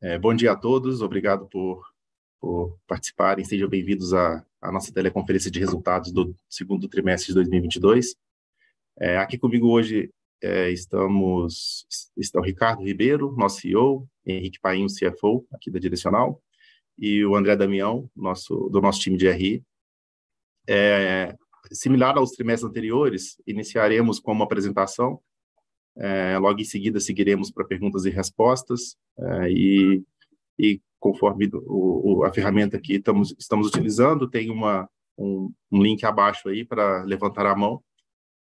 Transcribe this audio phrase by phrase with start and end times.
[0.00, 1.84] É, bom dia a todos, obrigado por,
[2.40, 8.14] por participarem, sejam bem-vindos à, à, nossa teleconferência de resultados do segundo trimestre de 2022.
[9.00, 10.08] É, aqui comigo hoje
[10.40, 11.84] é, estamos
[12.16, 16.40] estão Ricardo Ribeiro, nosso CEO, Henrique Painho, CFO aqui da Direcional,
[16.96, 19.64] e o André Damião, nosso, do nosso time de RI.
[20.68, 21.36] É,
[21.72, 25.20] similar aos trimestres anteriores, iniciaremos com uma apresentação,
[25.98, 30.02] é, logo em seguida seguiremos para perguntas e respostas, é, e,
[30.58, 36.04] e conforme o, o, a ferramenta que estamos, estamos utilizando, tem uma, um, um link
[36.04, 37.82] abaixo aí para levantar a mão,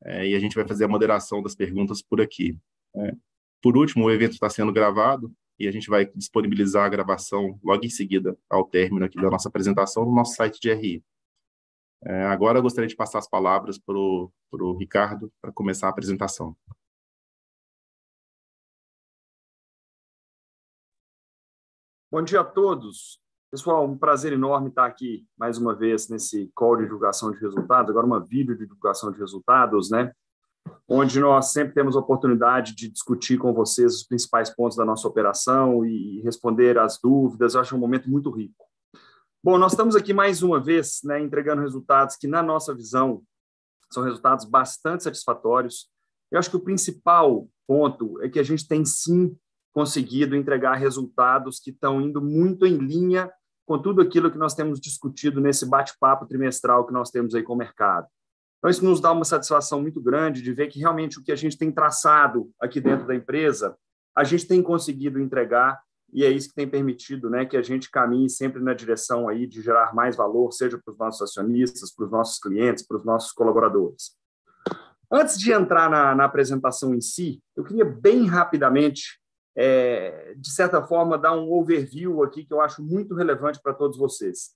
[0.05, 2.57] é, e a gente vai fazer a moderação das perguntas por aqui.
[2.97, 3.15] É,
[3.61, 7.85] por último, o evento está sendo gravado, e a gente vai disponibilizar a gravação logo
[7.85, 11.05] em seguida ao término aqui da nossa apresentação no nosso site de RI.
[12.05, 16.57] É, agora eu gostaria de passar as palavras para o Ricardo para começar a apresentação.
[22.13, 23.19] Bom dia a todos.
[23.51, 27.89] Pessoal, um prazer enorme estar aqui mais uma vez nesse call de divulgação de resultados,
[27.89, 30.13] agora uma vídeo de divulgação de resultados, né?
[30.87, 35.09] onde nós sempre temos a oportunidade de discutir com vocês os principais pontos da nossa
[35.09, 37.55] operação e responder às dúvidas.
[37.55, 38.63] Eu acho um momento muito rico.
[39.43, 43.23] Bom, nós estamos aqui mais uma vez, né, entregando resultados que, na nossa visão,
[43.91, 45.91] são resultados bastante satisfatórios.
[46.31, 49.35] Eu acho que o principal ponto é que a gente tem sim
[49.73, 53.31] conseguido entregar resultados que estão indo muito em linha
[53.67, 57.55] com tudo aquilo que nós temos discutido nesse bate-papo trimestral que nós temos aí com
[57.55, 58.07] o mercado.
[58.59, 61.37] Então, isso nos dá uma satisfação muito grande de ver que realmente o que a
[61.37, 63.77] gente tem traçado aqui dentro da empresa,
[64.15, 65.81] a gente tem conseguido entregar
[66.13, 69.47] e é isso que tem permitido né, que a gente caminhe sempre na direção aí
[69.47, 73.05] de gerar mais valor, seja para os nossos acionistas, para os nossos clientes, para os
[73.05, 74.15] nossos colaboradores.
[75.11, 79.21] Antes de entrar na, na apresentação em si, eu queria bem rapidamente,
[79.57, 83.99] é, de certa forma, dar um overview aqui que eu acho muito relevante para todos
[83.99, 84.51] vocês.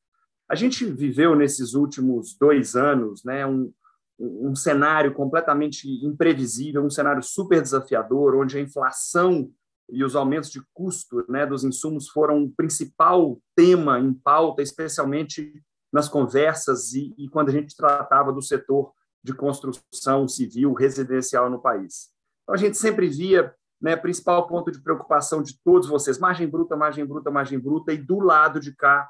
[0.48, 3.72] A gente viveu nesses últimos dois anos né, um,
[4.18, 9.50] um cenário completamente imprevisível, um cenário super desafiador, onde a inflação
[9.88, 15.52] e os aumentos de custo né, dos insumos foram o principal tema em pauta, especialmente
[15.92, 18.92] nas conversas e, e quando a gente tratava do setor
[19.22, 22.10] de construção civil residencial no país.
[22.42, 26.76] Então, a gente sempre via né, principal ponto de preocupação de todos vocês, margem bruta,
[26.76, 29.08] margem bruta, margem bruta, e do lado de cá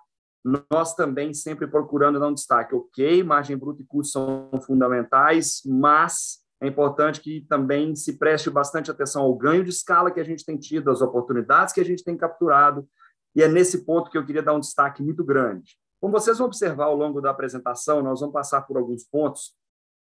[0.70, 2.74] nós também sempre procurando dar um destaque.
[2.74, 8.90] Ok, margem bruta e custo são fundamentais, mas é importante que também se preste bastante
[8.90, 12.04] atenção ao ganho de escala que a gente tem tido, às oportunidades que a gente
[12.04, 12.88] tem capturado,
[13.34, 15.76] e é nesse ponto que eu queria dar um destaque muito grande.
[16.00, 19.52] Como vocês vão observar ao longo da apresentação, nós vamos passar por alguns pontos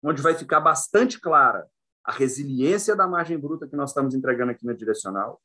[0.03, 1.65] onde vai ficar bastante clara
[2.07, 5.41] a resiliência da margem bruta que nós estamos entregando aqui na direcional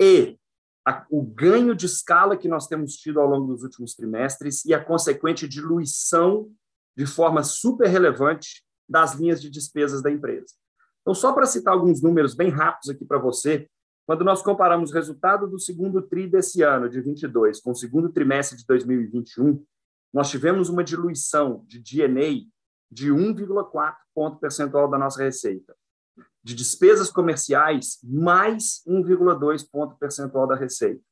[0.00, 0.38] e
[0.86, 4.72] a, o ganho de escala que nós temos tido ao longo dos últimos trimestres e
[4.72, 6.48] a consequente diluição
[6.96, 10.54] de forma super relevante das linhas de despesas da empresa.
[11.02, 13.68] Então, só para citar alguns números bem rápidos aqui para você,
[14.06, 18.10] quando nós comparamos o resultado do segundo TRI desse ano, de 22, com o segundo
[18.10, 19.64] trimestre de 2021,
[20.12, 22.46] nós tivemos uma diluição de DNA
[22.90, 25.74] de 1,4 ponto percentual da nossa receita
[26.42, 31.02] de despesas comerciais, mais 1,2 ponto percentual da receita.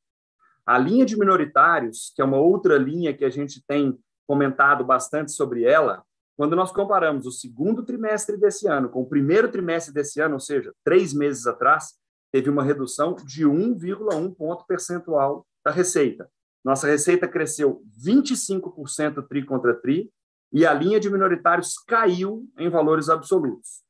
[0.67, 5.33] A linha de minoritários, que é uma outra linha que a gente tem comentado bastante
[5.33, 6.03] sobre ela,
[6.37, 10.41] quando nós comparamos o segundo trimestre desse ano com o primeiro trimestre desse ano, ou
[10.41, 11.95] seja, três meses atrás,
[12.31, 16.31] teve uma redução de 1,1 ponto percentual da receita.
[16.65, 20.13] Nossa receita cresceu 25% tri contra tri
[20.53, 23.83] e a linha de minoritários caiu em valores absolutos.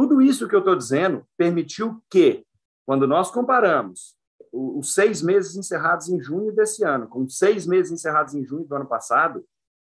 [0.00, 2.42] Tudo isso que eu estou dizendo permitiu que,
[2.86, 4.16] quando nós comparamos
[4.50, 8.74] os seis meses encerrados em junho desse ano com seis meses encerrados em junho do
[8.74, 9.44] ano passado,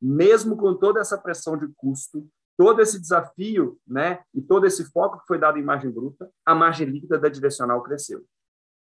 [0.01, 5.21] mesmo com toda essa pressão de custo, todo esse desafio, né, e todo esse foco
[5.21, 8.25] que foi dado em margem bruta, a margem líquida da direcional cresceu.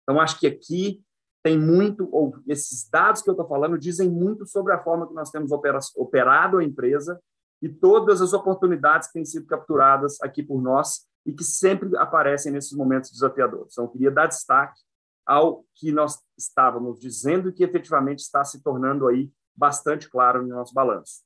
[0.03, 1.01] Então acho que aqui
[1.41, 5.13] tem muito, ou esses dados que eu estou falando dizem muito sobre a forma que
[5.13, 5.49] nós temos
[5.95, 7.17] operado a empresa
[7.65, 12.51] e todas as oportunidades que têm sido capturadas aqui por nós e que sempre aparecem
[12.51, 13.73] nesses momentos desafiadores.
[13.73, 14.79] Então, eu queria dar destaque
[15.25, 20.49] ao que nós estávamos dizendo e que efetivamente está se tornando aí bastante claro no
[20.49, 21.23] nosso balanço.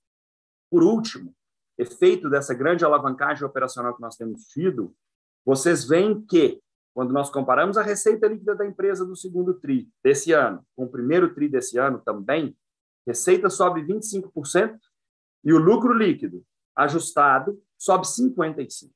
[0.71, 1.35] Por último,
[1.77, 4.95] efeito dessa grande alavancagem operacional que nós temos tido,
[5.45, 6.61] vocês veem que,
[6.93, 10.89] quando nós comparamos a receita líquida da empresa do segundo TRI desse ano com o
[10.89, 12.55] primeiro TRI desse ano também,
[13.05, 14.79] receita sobe 25%,
[15.43, 16.43] e o lucro líquido
[16.75, 18.89] ajustado sobe 55%.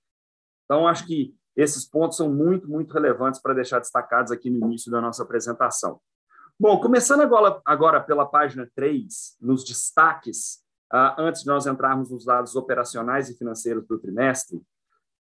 [0.65, 4.91] Então, acho que esses pontos são muito, muito relevantes para deixar destacados aqui no início
[4.91, 5.99] da nossa apresentação.
[6.59, 10.63] Bom, começando agora, agora pela página 3, nos destaques,
[10.93, 14.61] uh, antes de nós entrarmos nos dados operacionais e financeiros do trimestre,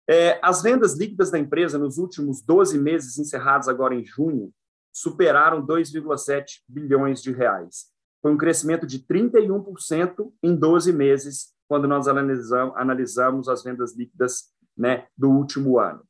[0.08, 4.52] é, as vendas líquidas da empresa nos últimos 12 meses encerrados agora em junho
[4.92, 7.93] superaram 2,7 bilhões de reais.
[8.24, 15.06] Foi um crescimento de 31% em 12 meses, quando nós analisamos, as vendas líquidas né,
[15.14, 16.02] do último ano.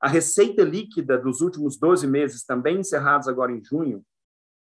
[0.00, 4.02] A receita líquida dos últimos 12 meses, também encerrados agora em junho,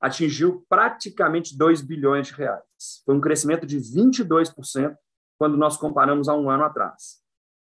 [0.02, 2.64] atingiu praticamente 2 bilhões de reais.
[3.06, 4.96] Foi um crescimento de 22%
[5.38, 7.22] quando nós comparamos a um ano atrás.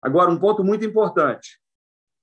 [0.01, 1.61] Agora, um ponto muito importante: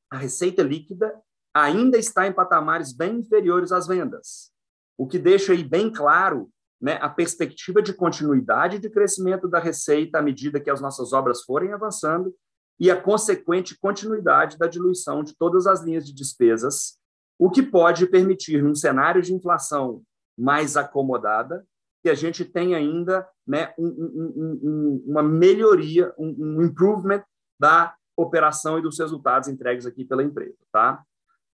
[0.10, 1.14] a receita líquida
[1.54, 4.54] ainda está em patamares bem inferiores às vendas,
[4.98, 10.20] o que deixa aí bem claro né, a perspectiva de continuidade de crescimento da receita
[10.20, 12.34] à medida que as nossas obras forem avançando
[12.80, 17.00] e a consequente continuidade da diluição de todas as linhas de despesas,
[17.40, 20.04] o que pode permitir, num cenário de inflação
[20.38, 21.66] mais acomodada,
[22.04, 27.24] que a gente tenha ainda né, um, um, um, uma melhoria, um, improvement
[27.60, 30.58] da operação e dos resultados entregues aqui pela empresa.
[30.72, 31.04] Tá?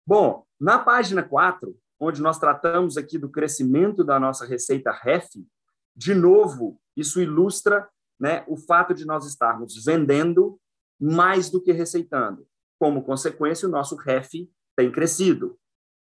[0.05, 5.29] Bom, na página 4, onde nós tratamos aqui do crescimento da nossa receita REF,
[5.95, 7.87] de novo, isso ilustra
[8.19, 10.59] né, o fato de nós estarmos vendendo
[10.99, 12.45] mais do que receitando.
[12.79, 15.57] Como consequência, o nosso REF tem crescido.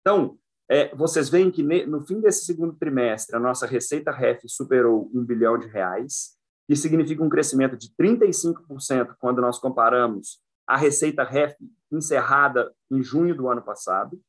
[0.02, 0.38] Então,
[0.70, 5.24] é, vocês veem que no fim desse segundo trimestre, a nossa receita REF superou um
[5.24, 6.38] bilhão de reais,
[6.68, 11.56] isso significa um crescimento de 35% quando nós comparamos a receita REF
[11.90, 14.20] encerrada em junho do ano passado.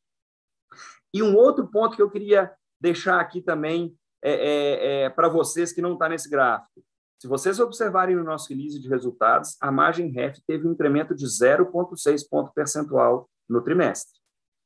[1.13, 5.73] E um outro ponto que eu queria deixar aqui também é, é, é para vocês
[5.73, 6.83] que não está nesse gráfico.
[7.21, 11.27] Se vocês observarem no nosso release de resultados, a margem REF teve um incremento de
[11.27, 14.19] 0,6 ponto percentual no trimestre.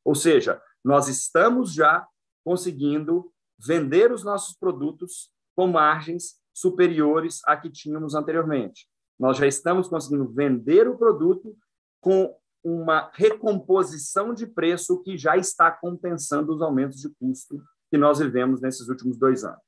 [0.04, 2.06] Ou seja, nós estamos já
[2.44, 8.86] conseguindo vender os nossos produtos com margens superiores a que tínhamos anteriormente.
[9.18, 11.56] Nós já estamos conseguindo vender o produto
[12.00, 17.60] com uma recomposição de preço que já está compensando os aumentos de custo
[17.90, 19.60] que nós vivemos nesses últimos dois anos.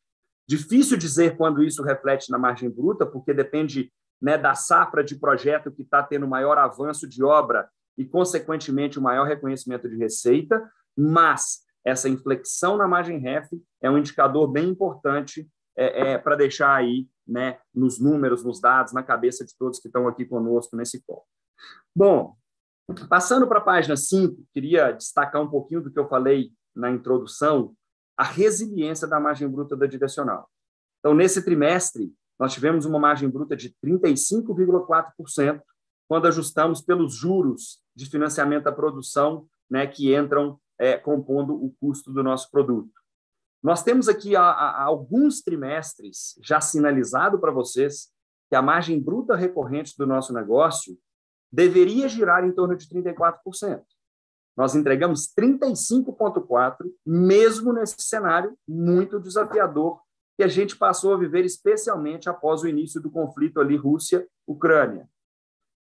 [0.49, 5.73] Difícil dizer quando isso reflete na margem bruta, porque depende né, da safra de projeto
[5.73, 10.63] que está tendo maior avanço de obra e, consequentemente, o maior reconhecimento de receita,
[10.97, 13.49] mas essa inflexão na margem REF
[13.83, 18.93] é um indicador bem importante é, é, para deixar aí né, nos números, nos dados,
[18.93, 21.27] na cabeça de todos que estão aqui conosco nesse call.
[21.95, 22.37] Bom,
[23.09, 27.75] passando para a página 5, queria destacar um pouquinho do que eu falei na introdução,
[28.17, 30.49] a resiliência da margem bruta da direcional.
[30.99, 35.63] Então, nesse trimestre, nós tivemos uma margem bruta de 35,4%,
[36.09, 42.13] quando ajustamos pelos juros de financiamento da produção né, que entram é, compondo o custo
[42.13, 42.93] do nosso produto.
[43.63, 48.13] Nós temos aqui alguns trimestres já sinalizado para vocês
[48.51, 50.99] que a margem bruta recorrente do nosso negócio
[51.55, 53.83] deveria girar em torno de 34%.
[54.57, 60.01] Nós entregamos 35,4%, mesmo nesse cenário muito desafiador
[60.37, 65.09] que a gente passou a viver, especialmente após o início do conflito ali Rússia-Ucrânia.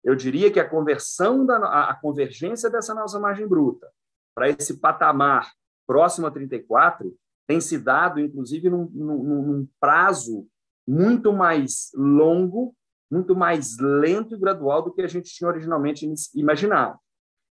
[0.04, 1.56] Eu diria que a conversão da
[1.90, 3.90] a convergência dessa nossa margem bruta
[4.36, 5.52] para esse patamar
[5.84, 7.12] próximo a 34
[7.44, 10.46] tem se dado, inclusive, num, num, num prazo
[10.86, 12.72] muito mais longo,
[13.10, 16.98] muito mais lento e gradual do que a gente tinha originalmente imaginado.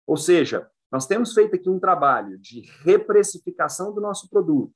[0.06, 4.74] Ou seja, nós temos feito aqui um trabalho de reprecificação do nosso produto,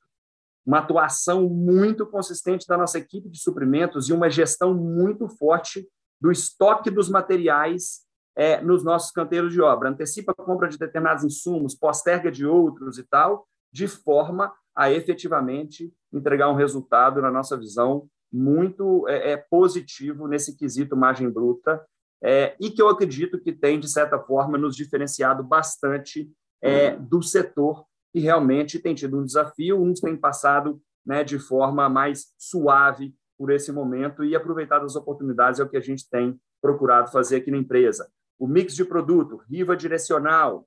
[0.67, 5.89] uma atuação muito consistente da nossa equipe de suprimentos e uma gestão muito forte
[6.21, 8.07] do estoque dos materiais
[8.37, 9.91] é, nos nossos canteiros de obra.
[9.91, 15.93] Antecipa a compra de determinados insumos, posterga de outros e tal, de forma a efetivamente
[16.13, 21.85] entregar um resultado, na nossa visão, muito é, é, positivo nesse quesito margem bruta,
[22.23, 26.31] é, e que eu acredito que tem, de certa forma, nos diferenciado bastante
[26.61, 31.89] é, do setor, que realmente tem tido um desafio, uns têm passado né, de forma
[31.89, 36.39] mais suave por esse momento e aproveitado as oportunidades é o que a gente tem
[36.61, 38.11] procurado fazer aqui na empresa.
[38.39, 40.67] O mix de produto, riva direcional,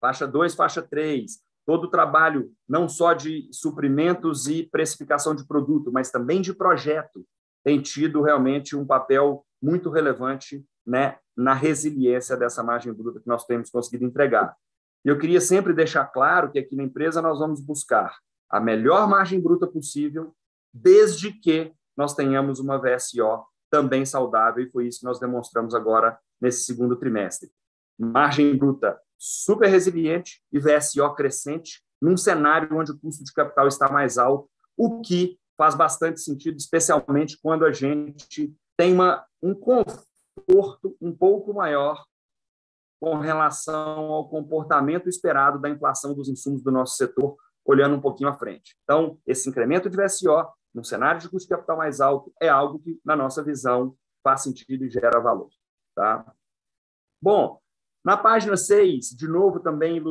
[0.00, 5.92] faixa 2, faixa 3, todo o trabalho, não só de suprimentos e precificação de produto,
[5.92, 7.24] mas também de projeto,
[7.62, 13.44] tem tido realmente um papel muito relevante né, na resiliência dessa margem bruta que nós
[13.44, 14.56] temos conseguido entregar.
[15.04, 18.18] E eu queria sempre deixar claro que aqui na empresa nós vamos buscar
[18.50, 20.34] a melhor margem bruta possível,
[20.74, 26.18] desde que nós tenhamos uma VSO também saudável, e foi isso que nós demonstramos agora
[26.40, 27.48] nesse segundo trimestre.
[27.96, 33.92] Margem bruta super resiliente e VSO crescente, num cenário onde o custo de capital está
[33.92, 40.96] mais alto, o que faz bastante sentido, especialmente quando a gente tem uma, um conforto
[40.98, 42.02] um pouco maior
[42.98, 48.30] com relação ao comportamento esperado da inflação dos insumos do nosso setor, olhando um pouquinho
[48.30, 48.74] à frente.
[48.84, 52.78] Então, esse incremento de VSO, num cenário de custo de capital mais alto, é algo
[52.78, 55.50] que, na nossa visão, faz sentido e gera valor.
[55.94, 56.24] Tá?
[57.20, 57.60] Bom,
[58.04, 60.02] na página 6, de novo, também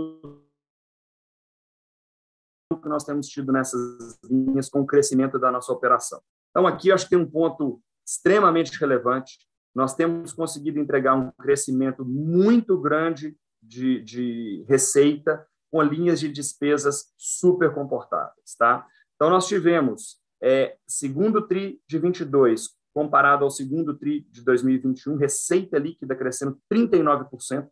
[2.81, 6.21] que nós temos tido nessas linhas com o crescimento da nossa operação.
[6.51, 9.37] Então, aqui acho que tem um ponto extremamente relevante,
[9.75, 17.13] nós temos conseguido entregar um crescimento muito grande de, de receita com linhas de despesas
[17.17, 18.55] super comportáveis.
[18.57, 18.85] Tá?
[19.15, 25.77] Então, nós tivemos, é, segundo TRI de 22, comparado ao segundo TRI de 2021, receita
[25.77, 27.69] líquida crescendo 39%,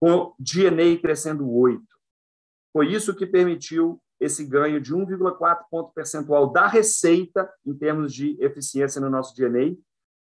[0.00, 1.80] com DNA crescendo 8%.
[2.72, 8.36] Foi isso que permitiu esse ganho de 1,4 ponto percentual da receita em termos de
[8.40, 9.76] eficiência no nosso DNA,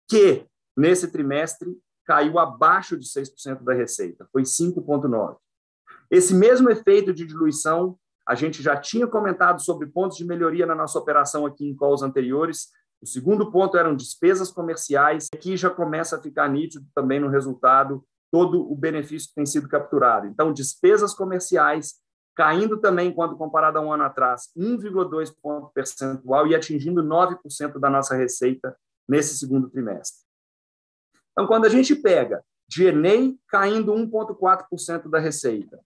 [0.07, 0.45] que
[0.77, 5.37] nesse trimestre caiu abaixo de 6% da receita, foi 5,9%.
[6.09, 7.97] Esse mesmo efeito de diluição,
[8.27, 12.01] a gente já tinha comentado sobre pontos de melhoria na nossa operação aqui em calls
[12.01, 12.69] anteriores.
[13.01, 18.03] O segundo ponto eram despesas comerciais, aqui já começa a ficar nítido também no resultado
[18.31, 20.27] todo o benefício que tem sido capturado.
[20.27, 21.95] Então, despesas comerciais
[22.35, 27.89] caindo também, quando comparado a um ano atrás, 1,2 ponto percentual e atingindo 9% da
[27.89, 30.25] nossa receita nesse segundo trimestre.
[31.31, 35.79] Então, quando a gente pega DNA caindo 1,4% da receita,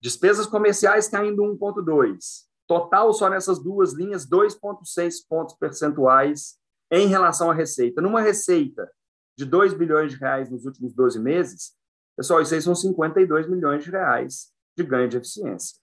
[0.00, 2.18] despesas comerciais caindo 1,2%,
[2.66, 6.58] total só nessas duas linhas, 2,6 pontos percentuais
[6.90, 8.00] em relação à receita.
[8.00, 8.90] Numa receita
[9.36, 11.72] de 2 bilhões de reais nos últimos 12 meses,
[12.16, 15.78] pessoal, isso aí são 52 milhões de reais de ganho de eficiência.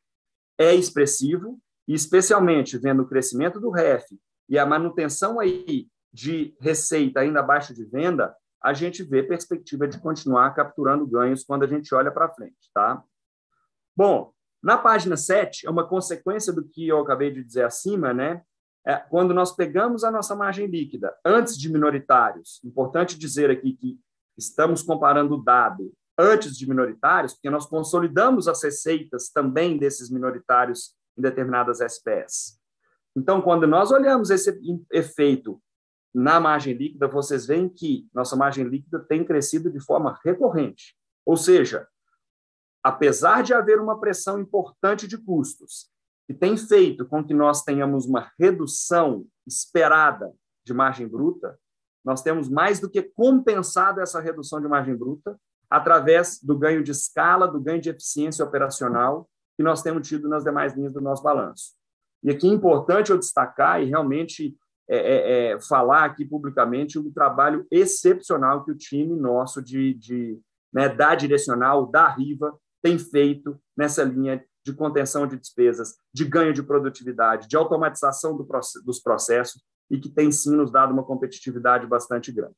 [0.57, 4.05] É expressivo, e especialmente vendo o crescimento do REF
[4.47, 9.99] e a manutenção aí de receita ainda abaixo de venda, a gente vê perspectiva de
[9.99, 13.01] continuar capturando ganhos quando a gente olha para frente, tá?
[13.95, 18.41] Bom, na página 7, é uma consequência do que eu acabei de dizer acima, né?
[18.85, 23.99] É, quando nós pegamos a nossa margem líquida antes de minoritários, importante dizer aqui que
[24.37, 30.95] estamos comparando o dado antes de minoritários, porque nós consolidamos as receitas também desses minoritários
[31.17, 32.59] em determinadas SPS.
[33.15, 34.57] Então, quando nós olhamos esse
[34.91, 35.61] efeito
[36.13, 40.95] na margem líquida, vocês veem que nossa margem líquida tem crescido de forma recorrente.
[41.25, 41.87] Ou seja,
[42.83, 45.89] apesar de haver uma pressão importante de custos,
[46.29, 50.31] que tem feito com que nós tenhamos uma redução esperada
[50.63, 51.57] de margem bruta,
[52.05, 55.35] nós temos mais do que compensado essa redução de margem bruta
[55.67, 60.43] através do ganho de escala, do ganho de eficiência operacional que nós temos tido nas
[60.43, 61.73] demais linhas do nosso balanço.
[62.21, 64.55] E aqui é importante eu destacar e realmente
[64.87, 70.39] é, é, é, falar aqui publicamente o trabalho excepcional que o time nosso de, de
[70.71, 76.53] né, da direcional, da Riva, tem feito nessa linha de contenção de despesas, de ganho
[76.53, 78.47] de produtividade, de automatização do,
[78.85, 82.55] dos processos e que tem sim nos dado uma competitividade bastante grande.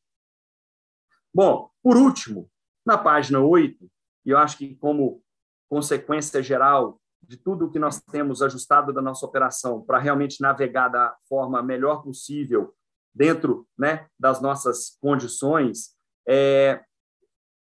[1.34, 2.50] Bom, por último,
[2.86, 3.90] na página 8,
[4.26, 5.24] e eu acho que como
[5.70, 10.90] consequência geral de tudo o que nós temos ajustado da nossa operação para realmente navegar
[10.90, 12.76] da forma melhor possível
[13.14, 15.96] dentro né, das nossas condições,
[16.28, 16.84] é,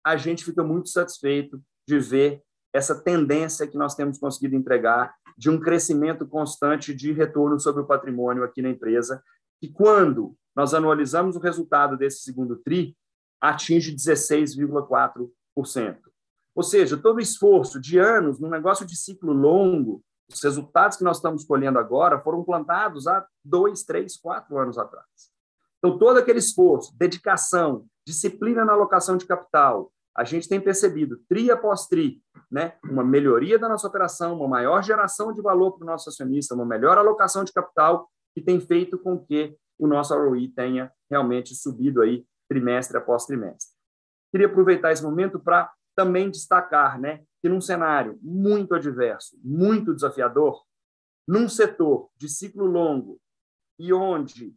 [0.04, 2.42] a gente fica muito satisfeito de ver
[2.75, 7.87] essa tendência que nós temos conseguido entregar de um crescimento constante de retorno sobre o
[7.87, 9.23] patrimônio aqui na empresa,
[9.61, 12.97] que quando nós anualizamos o resultado desse segundo TRI,
[13.40, 15.99] atinge 16,4%.
[16.54, 20.02] Ou seja, todo o esforço de anos, num negócio de ciclo longo,
[20.33, 25.07] os resultados que nós estamos colhendo agora foram plantados há dois, três, quatro anos atrás.
[25.78, 31.50] Então, todo aquele esforço, dedicação, disciplina na alocação de capital, a gente tem percebido, tri
[31.50, 35.87] após tri, né, uma melhoria da nossa operação, uma maior geração de valor para o
[35.87, 40.49] nosso acionista, uma melhor alocação de capital, que tem feito com que o nosso ROI
[40.49, 43.75] tenha realmente subido aí trimestre após trimestre.
[44.30, 50.62] Queria aproveitar esse momento para também destacar né, que num cenário muito adverso, muito desafiador,
[51.26, 53.21] num setor de ciclo longo
[53.78, 54.54] e onde,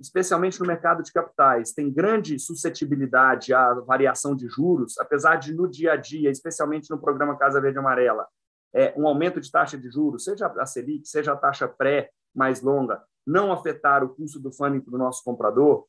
[0.00, 5.68] especialmente no mercado de capitais, tem grande suscetibilidade à variação de juros, apesar de no
[5.68, 8.26] dia a dia, especialmente no programa Casa Verde Amarela,
[8.74, 12.62] é, um aumento de taxa de juros, seja a Selic, seja a taxa pré mais
[12.62, 15.86] longa, não afetar o custo do funding para o nosso comprador,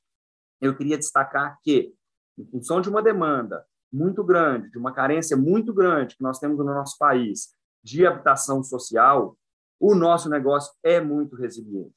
[0.60, 1.94] eu queria destacar que,
[2.38, 6.58] em função de uma demanda muito grande, de uma carência muito grande que nós temos
[6.58, 9.36] no nosso país de habitação social,
[9.80, 11.96] o nosso negócio é muito resiliente.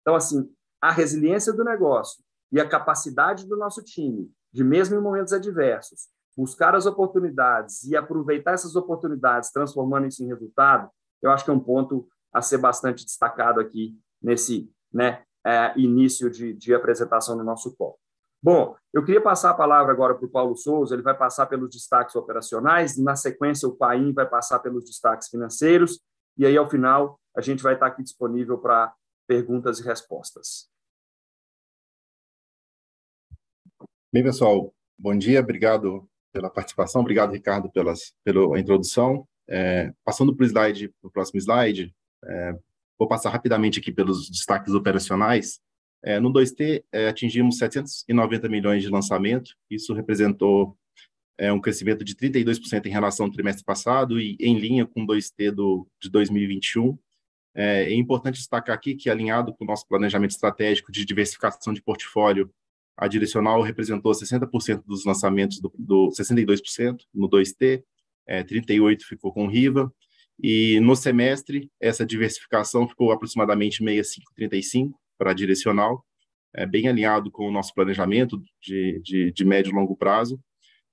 [0.00, 0.50] Então, assim,
[0.82, 6.08] a resiliência do negócio e a capacidade do nosso time de, mesmo em momentos adversos,
[6.36, 10.90] buscar as oportunidades e aproveitar essas oportunidades, transformando isso em resultado,
[11.22, 16.28] eu acho que é um ponto a ser bastante destacado aqui nesse né, é, início
[16.28, 17.98] de, de apresentação do nosso call.
[18.42, 21.70] Bom, eu queria passar a palavra agora para o Paulo Souza, ele vai passar pelos
[21.70, 26.00] destaques operacionais, na sequência o Paim vai passar pelos destaques financeiros,
[26.36, 28.92] e aí, ao final, a gente vai estar aqui disponível para
[29.28, 30.71] perguntas e respostas.
[34.14, 39.26] Bem, pessoal, bom dia, obrigado pela participação, obrigado, Ricardo, pelas, pela introdução.
[39.48, 42.54] É, passando para o slide, para o próximo slide, é,
[42.98, 45.60] vou passar rapidamente aqui pelos destaques operacionais.
[46.04, 50.76] É, no 2T, é, atingimos 790 milhões de lançamento, isso representou
[51.38, 55.06] é, um crescimento de 32% em relação ao trimestre passado e em linha com o
[55.06, 56.98] 2T do, de 2021.
[57.54, 61.80] É, é importante destacar aqui que, alinhado com o nosso planejamento estratégico de diversificação de
[61.80, 62.52] portfólio,
[62.96, 67.82] a direcional representou 60% dos lançamentos, do, do 62% no 2T,
[68.26, 69.92] é, 38% ficou com Riva,
[70.42, 76.04] e no semestre, essa diversificação ficou aproximadamente 65-35 para direcional,
[76.54, 80.40] é, bem alinhado com o nosso planejamento de, de, de médio e longo prazo.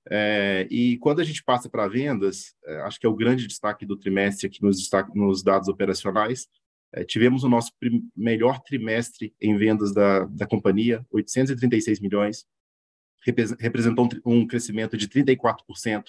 [0.08, 3.84] É, e quando a gente passa para vendas, é, acho que é o grande destaque
[3.84, 6.46] do trimestre aqui nos, destaque, nos dados operacionais,
[6.92, 7.72] é, tivemos o nosso
[8.16, 12.46] melhor trimestre em vendas da, da companhia, 836 milhões,
[13.58, 16.04] representou um, um crescimento de 34%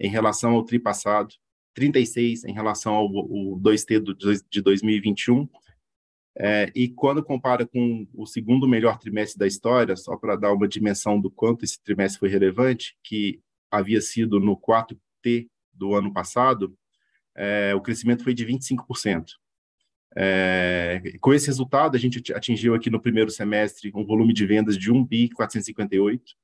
[0.00, 1.34] em relação ao tri passado,
[1.78, 5.48] 36% em relação ao, ao 2T do, de 2021,
[6.38, 10.68] é, e quando compara com o segundo melhor trimestre da história, só para dar uma
[10.68, 13.40] dimensão do quanto esse trimestre foi relevante, que
[13.70, 16.76] havia sido no 4T do ano passado,
[17.34, 19.24] é, o crescimento foi de 25%.
[20.18, 24.78] É, com esse resultado, a gente atingiu aqui no primeiro semestre um volume de vendas
[24.78, 26.34] de 1 bi 458,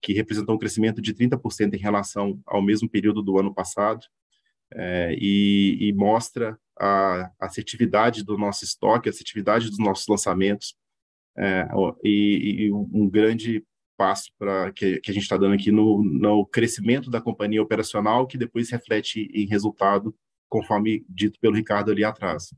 [0.00, 4.06] que representou um crescimento de 30% em relação ao mesmo período do ano passado,
[4.72, 10.74] é, e, e, mostra a assertividade do nosso estoque, a assertividade dos nossos lançamentos,
[11.36, 11.66] é,
[12.04, 13.64] e, e, um grande
[13.96, 18.26] passo para que, que, a gente está dando aqui no, no crescimento da companhia operacional,
[18.26, 20.14] que depois reflete em resultado,
[20.48, 22.50] conforme dito pelo Ricardo ali atrás.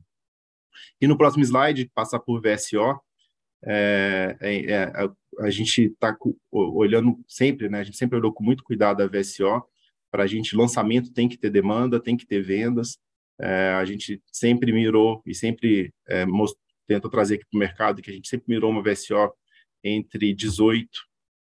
[1.00, 3.00] E no próximo slide, passar por VSO,
[3.64, 4.92] é, é, é,
[5.40, 6.16] a gente está
[6.50, 7.80] olhando sempre, né?
[7.80, 9.62] A gente sempre olhou com muito cuidado a VSO.
[10.10, 12.98] Para a gente, lançamento tem que ter demanda, tem que ter vendas.
[13.40, 16.26] É, a gente sempre mirou e sempre é,
[16.86, 19.32] tenta trazer aqui para o mercado que a gente sempre mirou uma VSO
[19.82, 20.88] entre 18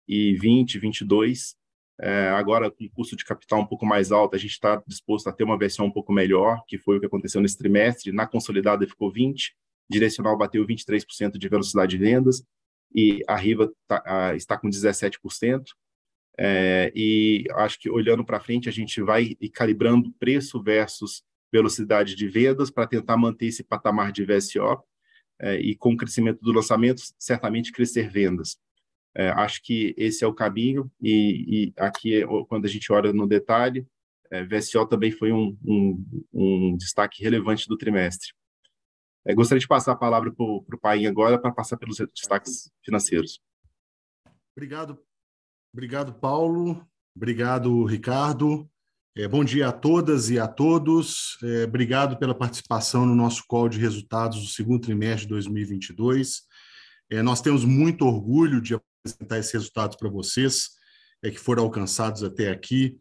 [0.08, 1.56] e 20, 22.
[1.98, 5.32] É, agora, com custo de capital um pouco mais alto, a gente está disposto a
[5.32, 8.12] ter uma versão um pouco melhor, que foi o que aconteceu nesse trimestre.
[8.12, 9.52] Na consolidada ficou 20%,
[9.88, 12.44] direcional bateu 23% de velocidade de vendas,
[12.94, 15.64] e a Riva tá, a, está com 17%.
[16.38, 22.28] É, e acho que olhando para frente, a gente vai calibrando preço versus velocidade de
[22.28, 24.82] vendas para tentar manter esse patamar de VSO,
[25.40, 28.58] é, e com o crescimento do lançamento, certamente crescer vendas.
[29.18, 33.26] É, acho que esse é o caminho, e, e aqui, quando a gente olha no
[33.26, 33.86] detalhe,
[34.30, 38.34] é, VSO também foi um, um, um destaque relevante do trimestre.
[39.24, 43.40] É, gostaria de passar a palavra para o Paim agora, para passar pelos destaques financeiros.
[44.54, 44.98] Obrigado,
[45.72, 48.68] obrigado Paulo, obrigado, Ricardo.
[49.16, 51.38] É, bom dia a todas e a todos.
[51.42, 56.42] É, obrigado pela participação no nosso call de resultados do segundo trimestre de 2022.
[57.10, 58.78] É, nós temos muito orgulho de
[59.12, 60.70] apresentar esses resultados para vocês,
[61.22, 62.96] é, que foram alcançados até aqui.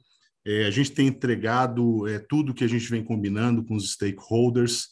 [0.46, 4.89] É, a gente tem entregado é, tudo que a gente vem combinando com os stakeholders,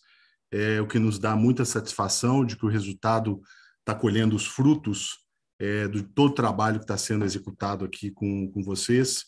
[0.51, 3.41] é, o que nos dá muita satisfação de que o resultado
[3.79, 5.17] está colhendo os frutos
[5.59, 9.25] é, de todo o trabalho que está sendo executado aqui com, com vocês.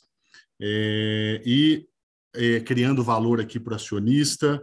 [0.61, 1.85] É, e
[2.35, 4.61] é, criando valor aqui para o acionista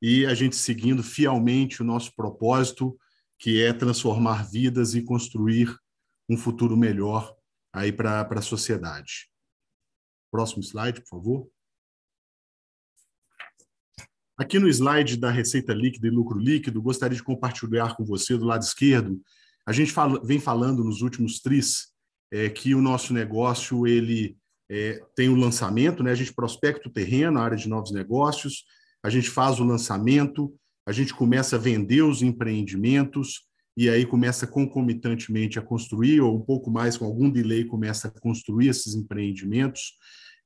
[0.00, 2.96] e a gente seguindo fielmente o nosso propósito,
[3.38, 5.74] que é transformar vidas e construir
[6.28, 7.34] um futuro melhor
[7.72, 9.28] aí para a sociedade.
[10.30, 11.50] Próximo slide, por favor.
[14.36, 18.44] Aqui no slide da receita líquida e lucro líquido, gostaria de compartilhar com você do
[18.44, 19.20] lado esquerdo.
[19.64, 21.92] A gente fala, vem falando nos últimos tris
[22.32, 24.36] é, que o nosso negócio ele
[24.68, 26.10] é, tem o lançamento, né?
[26.10, 28.64] A gente prospecta o terreno, a área de novos negócios,
[29.04, 30.52] a gente faz o lançamento,
[30.86, 36.40] a gente começa a vender os empreendimentos, e aí começa concomitantemente a construir, ou um
[36.40, 39.94] pouco mais, com algum delay, começa a construir esses empreendimentos.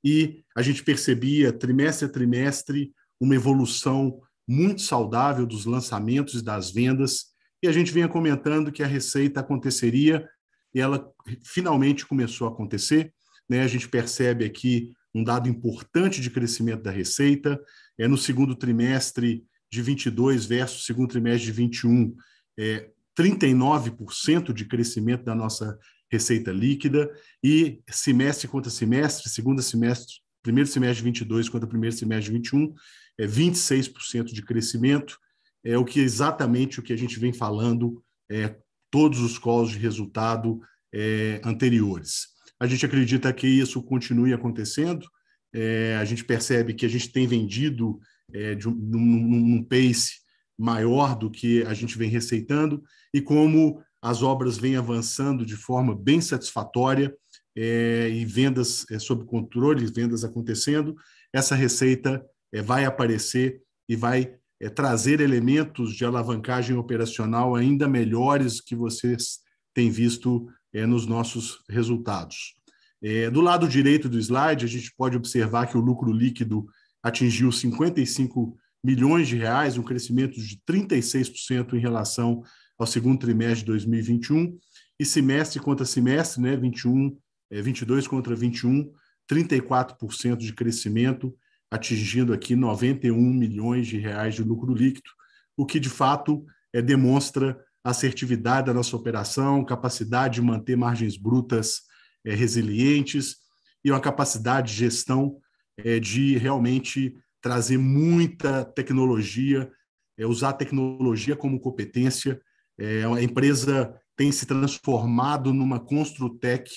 [0.03, 6.71] E a gente percebia, trimestre a trimestre, uma evolução muito saudável dos lançamentos e das
[6.71, 7.27] vendas,
[7.63, 10.27] e a gente vinha comentando que a receita aconteceria
[10.75, 11.11] e ela
[11.45, 13.13] finalmente começou a acontecer.
[13.49, 13.63] Né?
[13.63, 17.61] A gente percebe aqui um dado importante de crescimento da receita.
[17.99, 22.15] É no segundo trimestre de 22 versus segundo trimestre de 21,
[22.59, 25.77] é, 39% de crescimento da nossa
[26.11, 27.11] receita líquida
[27.43, 32.75] e semestre contra semestre, segundo semestre, primeiro semestre de 22 contra primeiro semestre de 21,
[33.19, 35.19] é 26% de crescimento,
[35.65, 38.57] é o que exatamente o que a gente vem falando é,
[38.91, 40.61] todos os calls de resultado
[40.95, 42.29] é, anteriores.
[42.61, 45.07] A gente acredita que isso continue acontecendo,
[45.53, 47.99] é, a gente percebe que a gente tem vendido
[48.33, 50.28] é, de um, num, num pace
[50.59, 52.83] maior do que a gente vem receitando,
[53.15, 57.15] e como as obras vêm avançando de forma bem satisfatória
[57.57, 60.97] é, e vendas é, sob controle, vendas acontecendo,
[61.33, 68.61] essa receita é, vai aparecer e vai é, trazer elementos de alavancagem operacional ainda melhores
[68.61, 69.41] que vocês
[69.75, 72.55] têm visto é, nos nossos resultados.
[73.03, 76.67] É, do lado direito do slide, a gente pode observar que o lucro líquido
[77.03, 82.43] atingiu 55 milhões de reais, um crescimento de 36% em relação
[82.79, 84.59] ao segundo trimestre de 2021,
[84.99, 87.17] e semestre contra semestre, né, 21,
[87.51, 88.93] é, 22 contra 21,
[89.31, 91.37] 34% de crescimento,
[91.71, 95.11] atingindo aqui 91 milhões de reais de lucro líquido,
[95.57, 101.83] o que de fato é, demonstra assertividade da nossa operação, capacidade de manter margens brutas
[102.25, 103.37] é, resilientes
[103.85, 105.39] e uma capacidade de gestão
[105.77, 107.15] é, de realmente
[107.49, 109.73] trazer muita tecnologia,
[110.19, 112.39] é, usar a tecnologia como competência.
[112.79, 116.71] É, a empresa tem se transformado numa Construtec,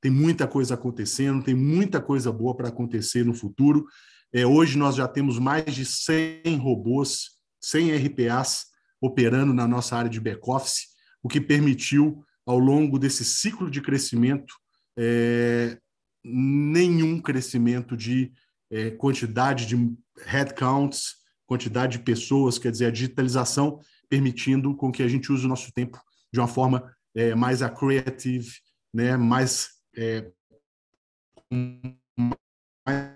[0.00, 3.84] tem muita coisa acontecendo, tem muita coisa boa para acontecer no futuro.
[4.32, 7.30] É, hoje nós já temos mais de 100 robôs,
[7.60, 8.66] 100 RPAs
[9.00, 10.86] operando na nossa área de back-office,
[11.20, 14.54] o que permitiu, ao longo desse ciclo de crescimento,
[14.96, 15.76] é,
[16.24, 18.32] nenhum crescimento de
[18.72, 19.76] é, quantidade de
[20.24, 25.48] headcounts, quantidade de pessoas, quer dizer, a digitalização permitindo com que a gente use o
[25.48, 26.00] nosso tempo
[26.32, 28.50] de uma forma é, mais creative,
[28.92, 30.32] né, mais, é,
[32.86, 33.12] mais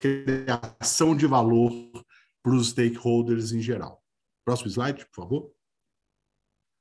[0.00, 1.72] criação de valor
[2.42, 4.02] para os stakeholders em geral.
[4.44, 5.52] Próximo slide, por favor.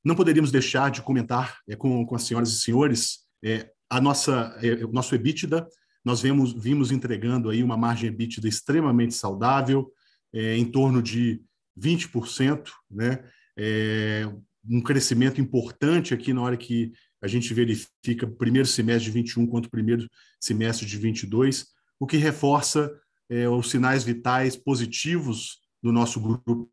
[0.03, 4.57] Não poderíamos deixar de comentar é, com, com as senhoras e senhores é, a nossa,
[4.63, 5.67] é, o nosso EBITDA
[6.03, 9.91] nós vimos, vimos entregando aí uma margem EBITDA extremamente saudável,
[10.33, 11.41] é, em torno de
[11.79, 13.23] 20%, né?
[13.57, 14.31] É,
[14.67, 19.69] um crescimento importante aqui na hora que a gente verifica primeiro semestre de 21 quanto
[19.69, 20.07] primeiro
[20.39, 21.67] semestre de 22,
[21.99, 22.91] o que reforça
[23.29, 26.69] é, os sinais vitais positivos do nosso grupo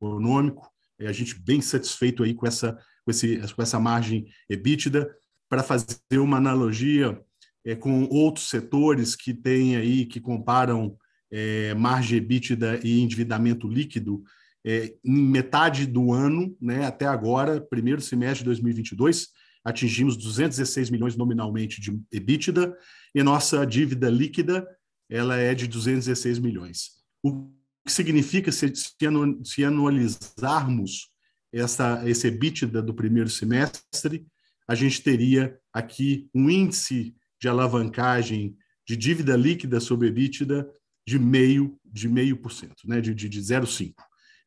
[0.00, 0.70] econômico.
[0.98, 5.14] É, a gente bem satisfeito aí com essa, com, esse, com essa margem EBITDA.
[5.48, 7.20] Para fazer uma analogia,
[7.64, 10.96] é, com outros setores que têm aí, que comparam
[11.30, 14.22] é, margem EBITDA e endividamento líquido,
[14.64, 19.28] é, em metade do ano, né, até agora, primeiro semestre de 2022,
[19.64, 22.76] atingimos 216 milhões nominalmente de EBITDA
[23.14, 24.66] e nossa dívida líquida
[25.10, 26.92] ela é de 216 milhões.
[27.22, 27.50] O
[27.84, 31.10] que significa, se, se anualizarmos
[31.52, 34.26] essa, esse EBITDA do primeiro semestre,
[34.66, 40.70] a gente teria aqui um índice de alavancagem de dívida líquida sobre EBITDA
[41.04, 43.94] de meio de meio por cento, né, de, de, de 0,5,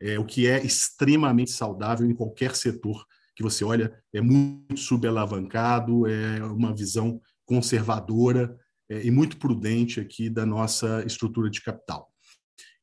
[0.01, 3.05] é, o que é extremamente saudável em qualquer setor
[3.35, 8.57] que você olha, é muito subalavancado, é uma visão conservadora
[8.89, 12.09] é, e muito prudente aqui da nossa estrutura de capital.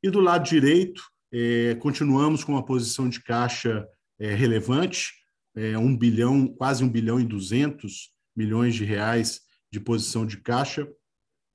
[0.03, 3.87] E do lado direito, é, continuamos com uma posição de caixa
[4.20, 5.11] é, relevante,
[5.57, 9.40] é, um bilhão, quase um bilhão e duzentos milhões de reais
[9.72, 10.87] de posição de caixa,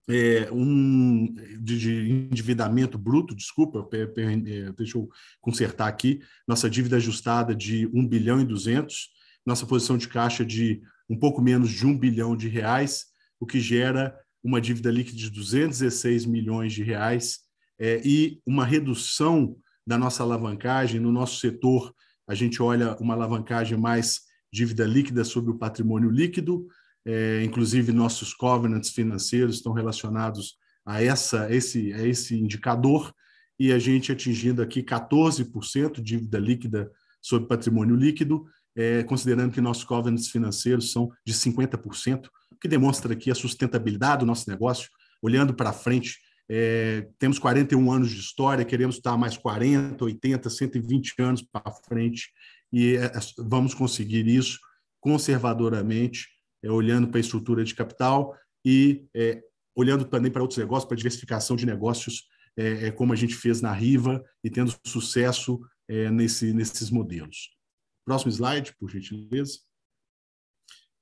[0.10, 5.10] é, um de, de, endividamento bruto, desculpa, é, deixa eu
[5.42, 9.10] consertar aqui, nossa dívida ajustada de 1 bilhão e 200,
[9.46, 13.06] nossa posição de caixa de um pouco menos de 1 bilhão de reais,
[13.40, 17.40] o que gera uma dívida líquida de 216 milhões de reais
[17.80, 21.94] é, e uma redução da nossa alavancagem no nosso setor.
[22.28, 26.68] A gente olha uma alavancagem mais dívida líquida sobre o patrimônio líquido,
[27.08, 33.14] é, inclusive nossos covenants financeiros estão relacionados a, essa, esse, a esse indicador,
[33.60, 36.92] e a gente atingindo aqui 14% de dívida líquida
[37.22, 43.14] sobre patrimônio líquido, é, considerando que nossos covenants financeiros são de 50%, o que demonstra
[43.14, 44.90] aqui a sustentabilidade do nosso negócio,
[45.22, 46.18] olhando para frente,
[46.50, 52.32] É, temos 41 anos de história, queremos estar mais 40, 80, 120 anos para frente
[52.72, 54.58] e é, vamos conseguir isso
[55.02, 56.28] conservadoramente,
[56.64, 59.42] é, olhando para a estrutura de capital e é,
[59.76, 63.62] olhando também para outros negócios, para diversificação de negócios, é, é, como a gente fez
[63.62, 67.56] na Riva e tendo sucesso é, nesse, nesses modelos.
[68.04, 69.60] Próximo slide, por gentileza.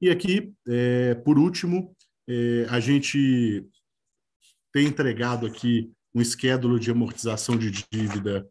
[0.02, 1.96] E aqui, é, por último,
[2.70, 3.66] a gente
[4.74, 8.50] tem entregado aqui um esquédulo de amortização de dívida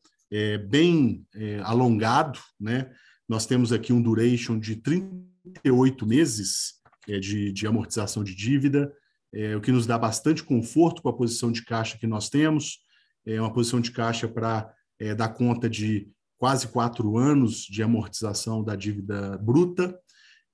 [0.69, 1.27] bem
[1.65, 2.95] alongado, né?
[3.29, 8.93] Nós temos aqui um duration de 38 meses de, de amortização de dívida,
[9.33, 12.79] é, o que nos dá bastante conforto com a posição de caixa que nós temos,
[13.27, 18.63] é uma posição de caixa para é, dar conta de quase quatro anos de amortização
[18.63, 19.99] da dívida bruta.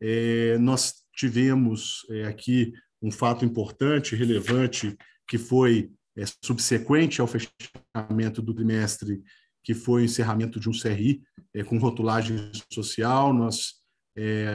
[0.00, 4.96] É, nós tivemos é, aqui um fato importante, relevante,
[5.28, 9.22] que foi é, subsequente ao fechamento do trimestre,
[9.62, 11.22] que foi o encerramento de um CRI
[11.54, 13.32] é, com rotulagem social.
[13.32, 13.79] Nós
[14.16, 14.54] é,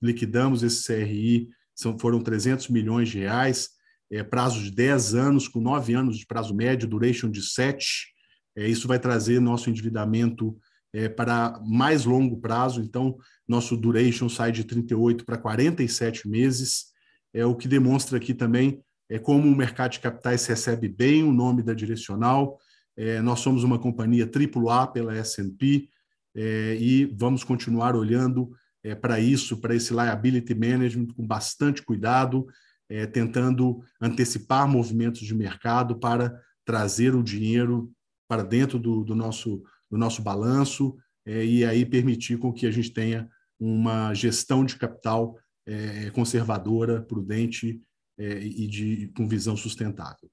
[0.00, 3.70] liquidamos esse CRI, são, foram 300 milhões de reais,
[4.10, 8.12] é, prazo de 10 anos, com 9 anos de prazo médio, duration de 7.
[8.56, 10.56] É, isso vai trazer nosso endividamento
[10.92, 13.16] é, para mais longo prazo, então
[13.48, 16.92] nosso duration sai de 38 para 47 meses,
[17.32, 21.34] é o que demonstra aqui também é como o mercado de capitais recebe bem o
[21.34, 22.58] nome da Direcional.
[22.96, 25.86] É, nós somos uma companhia AAA pela S&P
[26.34, 28.50] é, e vamos continuar olhando
[28.84, 32.46] é, para isso, para esse liability management com bastante cuidado,
[32.88, 37.92] é, tentando antecipar movimentos de mercado para trazer o dinheiro
[38.28, 42.70] para dentro do, do nosso, do nosso balanço é, e aí permitir com que a
[42.70, 47.80] gente tenha uma gestão de capital é, conservadora, prudente
[48.18, 50.30] é, e de, com visão sustentável.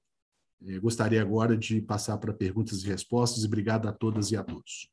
[0.66, 4.42] É, gostaria agora de passar para perguntas e respostas e obrigado a todas e a
[4.42, 4.90] todos.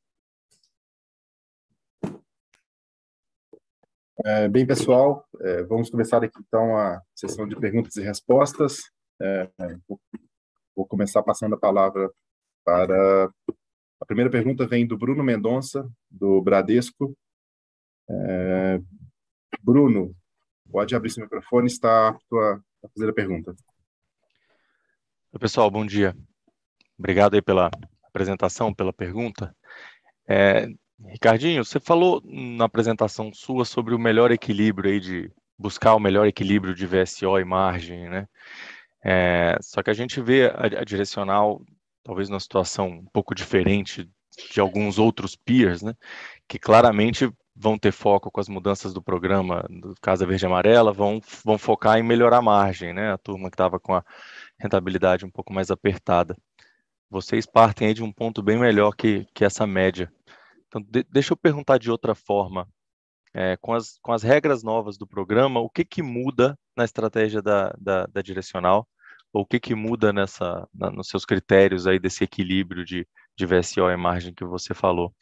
[4.26, 8.90] É, bem, pessoal, é, vamos começar aqui então a sessão de perguntas e respostas.
[9.22, 9.48] É,
[9.88, 10.00] vou,
[10.76, 12.10] vou, começar passando a palavra
[12.66, 13.30] para.
[14.00, 17.16] A primeira pergunta vem do Bruno Mendonça, do Bradesco.
[18.10, 18.80] É,
[19.62, 20.16] Bruno,
[20.72, 23.56] pode abrir seu microfone, está apto a, a fazer a pergunta.
[25.32, 26.16] Oi, pessoal, bom dia.
[26.98, 27.70] Obrigado aí pela
[28.04, 29.56] apresentação, pela pergunta.
[30.28, 30.68] É,
[31.06, 36.28] Ricardinho, você falou na apresentação sua sobre o melhor equilíbrio aí de buscar o melhor
[36.28, 38.28] equilíbrio de VSO e margem, né?
[39.04, 41.62] É, só que a gente vê a, a, direcional
[42.04, 44.10] talvez numa situação um pouco diferente
[44.52, 45.94] de alguns outros peers, né?
[46.48, 50.94] Que claramente vão ter foco com as mudanças do programa do Casa Verde e Amarela,
[50.94, 53.12] vão, vão focar em melhorar a margem, né?
[53.12, 54.04] A turma que estava com a
[54.60, 56.36] rentabilidade um pouco mais apertada.
[57.10, 60.12] Vocês partem aí de um ponto bem melhor que, que essa média.
[60.68, 62.68] Então, de, deixa eu perguntar de outra forma.
[63.34, 67.42] É, com, as, com as regras novas do programa, o que, que muda na estratégia
[67.42, 68.88] da, da, da direcional?
[69.34, 73.46] Ou o que, que muda nessa, na, nos seus critérios aí desse equilíbrio de, de
[73.46, 75.14] VSO e margem que você falou?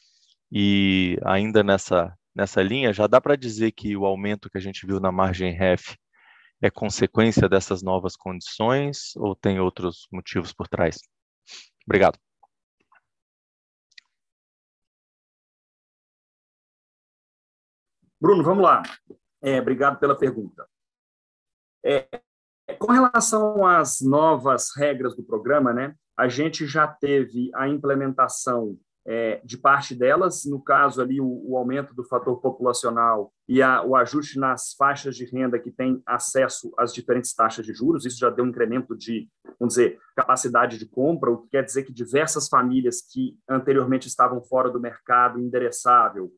[0.52, 4.86] E ainda nessa, nessa linha, já dá para dizer que o aumento que a gente
[4.86, 5.98] viu na margem REF
[6.62, 10.98] é consequência dessas novas condições ou tem outros motivos por trás?
[11.86, 12.18] Obrigado.
[18.20, 18.84] Bruno, vamos lá.
[19.42, 20.68] É, obrigado pela pergunta.
[21.86, 22.08] É,
[22.80, 29.40] com relação às novas regras do programa, né, a gente já teve a implementação é,
[29.46, 33.96] de parte delas, no caso ali o, o aumento do fator populacional e a, o
[33.96, 38.32] ajuste nas faixas de renda que têm acesso às diferentes taxas de juros, isso já
[38.32, 42.48] deu um incremento de, vamos dizer, capacidade de compra, o que quer dizer que diversas
[42.48, 46.32] famílias que anteriormente estavam fora do mercado endereçável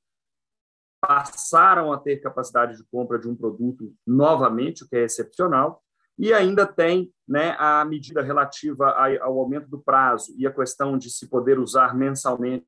[1.07, 5.81] passaram a ter capacidade de compra de um produto novamente, o que é excepcional,
[6.19, 8.89] e ainda tem né, a medida relativa
[9.21, 12.65] ao aumento do prazo e a questão de se poder usar mensalmente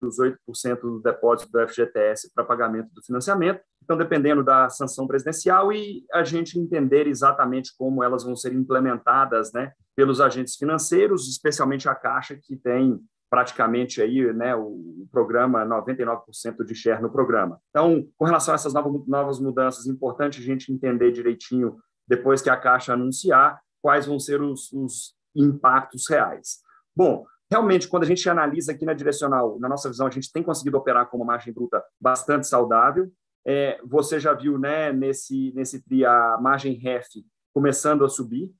[0.00, 3.60] os 8% do depósito do FGTS para pagamento do financiamento.
[3.84, 9.52] Então, dependendo da sanção presidencial e a gente entender exatamente como elas vão ser implementadas
[9.52, 12.98] né, pelos agentes financeiros, especialmente a Caixa, que tem
[13.32, 17.58] praticamente aí, né, o programa 99% de share no programa.
[17.70, 22.50] Então, com relação a essas novas, mudanças, é importante a gente entender direitinho depois que
[22.50, 26.58] a Caixa anunciar quais vão ser os, os impactos reais.
[26.94, 30.42] Bom, realmente, quando a gente analisa aqui na direcional, na nossa visão, a gente tem
[30.42, 33.10] conseguido operar com uma margem bruta bastante saudável.
[33.46, 37.08] É, você já viu, né, nesse, nesse TRI, a margem REF
[37.54, 38.52] começando a subir.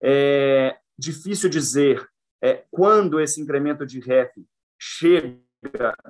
[0.00, 2.08] É, difícil dizer
[2.42, 4.32] é, quando esse incremento de REF
[4.78, 5.38] chega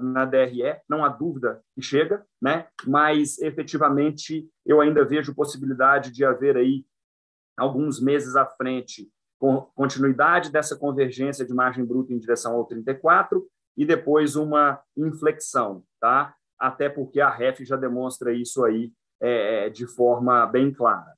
[0.01, 2.67] na DRE, não há dúvida que chega, né?
[2.87, 6.87] mas efetivamente eu ainda vejo possibilidade de haver aí
[7.57, 9.11] alguns meses à frente
[9.75, 13.45] continuidade dessa convergência de margem bruta em direção ao 34
[13.77, 16.35] e depois uma inflexão, tá?
[16.59, 21.13] Até porque a REF já demonstra isso aí é, de forma bem clara.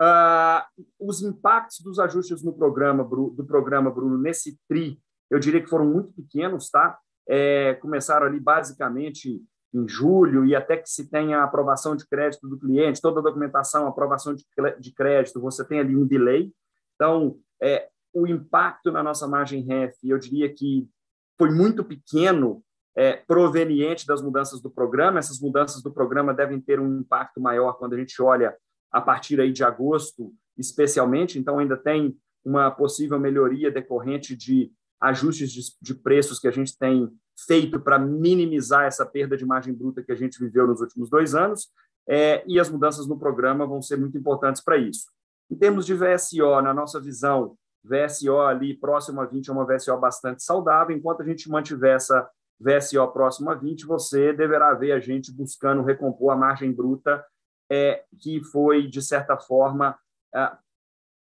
[0.00, 5.68] Uh, os impactos dos ajustes no programa do programa Bruno nesse tri, eu diria que
[5.68, 6.98] foram muito pequenos, tá?
[7.28, 9.42] É, começaram ali basicamente
[9.74, 13.22] em julho e até que se tenha a aprovação de crédito do cliente, toda a
[13.22, 16.52] documentação, aprovação de crédito, você tem ali um delay.
[16.94, 20.88] Então, é, o impacto na nossa margem REF, eu diria que
[21.36, 22.62] foi muito pequeno,
[22.96, 25.18] é, proveniente das mudanças do programa.
[25.18, 28.56] Essas mudanças do programa devem ter um impacto maior quando a gente olha
[28.90, 31.38] a partir aí de agosto, especialmente.
[31.38, 36.76] Então, ainda tem uma possível melhoria decorrente de ajustes de, de preços que a gente
[36.76, 37.08] tem
[37.46, 41.34] feito para minimizar essa perda de margem bruta que a gente viveu nos últimos dois
[41.34, 41.68] anos,
[42.08, 45.06] é, e as mudanças no programa vão ser muito importantes para isso.
[45.50, 49.96] Em termos de VSO, na nossa visão, VSO ali próximo a 20 é uma VSO
[49.98, 52.28] bastante saudável, enquanto a gente mantiver essa
[52.60, 57.24] VSO próximo a 20, você deverá ver a gente buscando recompor a margem bruta
[57.70, 59.98] é, que foi, de certa forma,
[60.34, 60.52] é,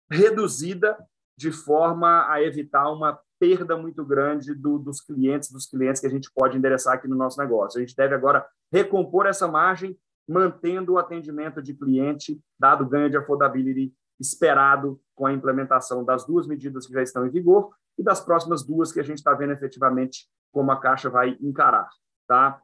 [0.10, 0.98] reduzida
[1.38, 6.10] de forma a evitar uma perda muito grande do, dos clientes, dos clientes que a
[6.10, 7.78] gente pode endereçar aqui no nosso negócio.
[7.78, 13.10] A gente deve agora recompor essa margem, mantendo o atendimento de cliente, dado o ganho
[13.10, 18.04] de affordability esperado com a implementação das duas medidas que já estão em vigor e
[18.04, 21.90] das próximas duas que a gente está vendo efetivamente como a Caixa vai encarar.
[22.28, 22.62] Tá?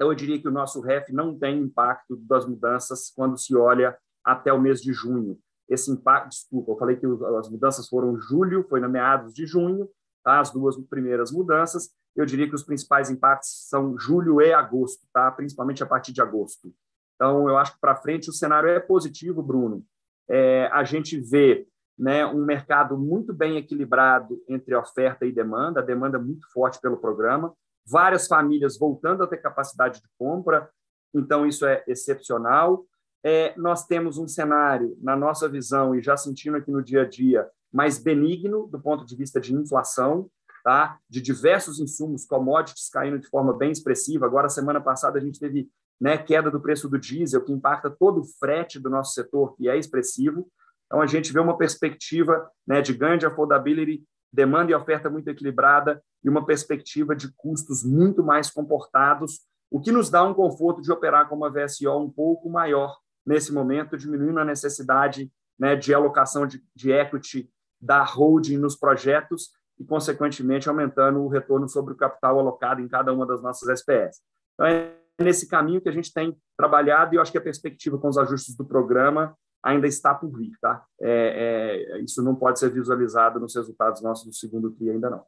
[0.00, 3.94] Então, eu diria que o nosso REF não tem impacto das mudanças quando se olha
[4.24, 5.38] até o mês de junho.
[5.68, 7.04] Esse impacto, desculpa, eu falei que
[7.38, 9.86] as mudanças foram julho, foi na meados de junho,
[10.24, 10.40] tá?
[10.40, 11.90] as duas primeiras mudanças.
[12.16, 15.30] Eu diria que os principais impactos são julho e agosto, tá?
[15.32, 16.72] principalmente a partir de agosto.
[17.16, 19.84] Então, eu acho que para frente o cenário é positivo, Bruno.
[20.30, 25.84] É, a gente vê né, um mercado muito bem equilibrado entre oferta e demanda, a
[25.84, 27.54] demanda muito forte pelo programa,
[27.90, 30.70] várias famílias voltando a ter capacidade de compra,
[31.14, 32.84] então isso é excepcional.
[33.22, 37.08] É, nós temos um cenário, na nossa visão, e já sentindo aqui no dia a
[37.08, 40.30] dia, mais benigno do ponto de vista de inflação,
[40.64, 40.98] tá?
[41.08, 44.26] de diversos insumos, commodities caindo de forma bem expressiva.
[44.26, 48.20] Agora, semana passada, a gente teve né, queda do preço do diesel, que impacta todo
[48.20, 50.48] o frete do nosso setor, que é expressivo.
[50.86, 55.28] Então, a gente vê uma perspectiva né, de ganho de affordability, demanda e oferta muito
[55.28, 59.40] equilibrada e uma perspectiva de custos muito mais comportados,
[59.70, 63.52] o que nos dá um conforto de operar com uma VSO um pouco maior nesse
[63.52, 69.84] momento, diminuindo a necessidade né, de alocação de, de equity da holding nos projetos e,
[69.84, 74.20] consequentemente, aumentando o retorno sobre o capital alocado em cada uma das nossas SPS.
[74.54, 77.98] Então, é nesse caminho que a gente tem trabalhado e eu acho que a perspectiva
[77.98, 80.82] com os ajustes do programa ainda está por vir, tá?
[81.00, 81.69] É, é,
[82.04, 85.24] isso não pode ser visualizado nos resultados nossos do segundo TRI ainda não.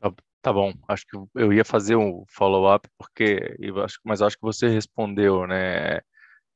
[0.00, 3.56] Tá, tá bom, acho que eu ia fazer um follow-up, porque,
[4.04, 6.00] mas acho que você respondeu, né?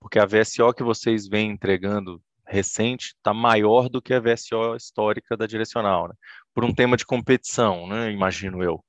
[0.01, 5.37] Porque a VSO que vocês vêm entregando recente está maior do que a VSO histórica
[5.37, 6.15] da direcional, né?
[6.55, 8.11] por um tema de competição, né?
[8.11, 8.85] imagino eu.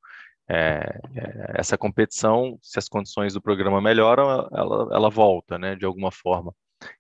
[0.50, 5.86] É, é, essa competição, se as condições do programa melhoram, ela, ela volta, né, de
[5.86, 6.54] alguma forma.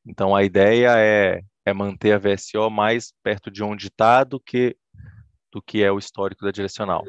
[0.06, 4.76] Então, a ideia é, é manter a VSO mais perto de onde está do que,
[5.52, 7.04] do que é o histórico da direcional.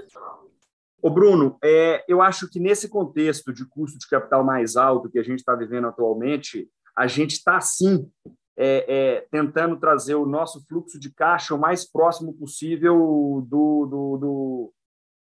[1.03, 5.19] Ô Bruno, é, eu acho que nesse contexto de custo de capital mais alto que
[5.19, 8.11] a gente está vivendo atualmente, a gente está, sim,
[8.57, 14.17] é, é, tentando trazer o nosso fluxo de caixa o mais próximo possível do, do,
[14.17, 14.73] do,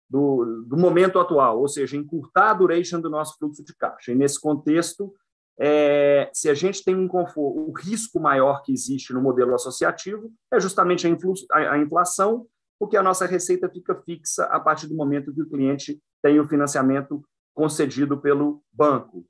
[0.10, 4.12] do, do momento atual, ou seja, encurtar a duration do nosso fluxo de caixa.
[4.12, 5.14] E nesse contexto,
[5.62, 10.32] é, se a gente tem um conforto, o risco maior que existe no modelo associativo
[10.54, 12.48] é justamente a, influ, a, a inflação,
[12.80, 16.48] porque a nossa receita fica fixa a partir do momento que o cliente tem o
[16.48, 17.22] financiamento
[17.54, 19.26] concedido pelo banco.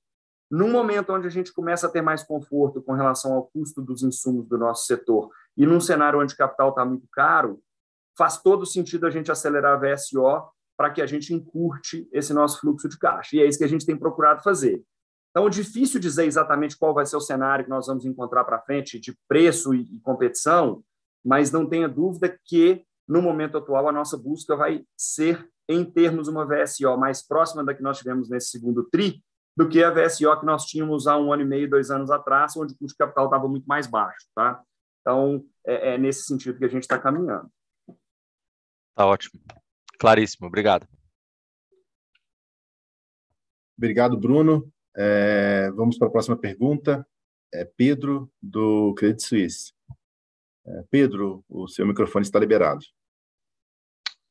[0.51, 4.03] No momento onde a gente começa a ter mais conforto com relação ao custo dos
[4.03, 7.59] insumos do nosso setor e num cenário onde o capital está muito caro,
[8.15, 10.47] faz todo sentido a gente acelerar a VSO
[10.77, 13.35] para que a gente encurte esse nosso fluxo de caixa.
[13.35, 14.83] E é isso que a gente tem procurado fazer.
[15.29, 18.61] Então, é difícil dizer exatamente qual vai ser o cenário que nós vamos encontrar para
[18.61, 20.83] frente de preço e competição,
[21.23, 26.27] mas não tenha dúvida que, no momento atual, a nossa busca vai ser, em termos
[26.27, 29.23] uma VSO mais próxima da que nós tivemos nesse segundo TRI,
[29.55, 32.55] do que a VSO que nós tínhamos há um ano e meio, dois anos atrás,
[32.57, 34.25] onde o custo de capital estava muito mais baixo.
[34.33, 34.63] Tá?
[35.01, 37.51] Então, é, é nesse sentido que a gente está caminhando.
[38.95, 39.39] Tá ótimo.
[39.99, 40.87] Claríssimo, obrigado.
[43.77, 44.71] Obrigado, Bruno.
[44.95, 47.05] É, vamos para a próxima pergunta.
[47.53, 49.73] É Pedro, do Credit Suisse.
[50.65, 52.85] É, Pedro, o seu microfone está liberado.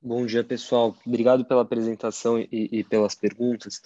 [0.01, 0.97] Bom dia, pessoal.
[1.05, 3.81] Obrigado pela apresentação e, e, pelas perguntas.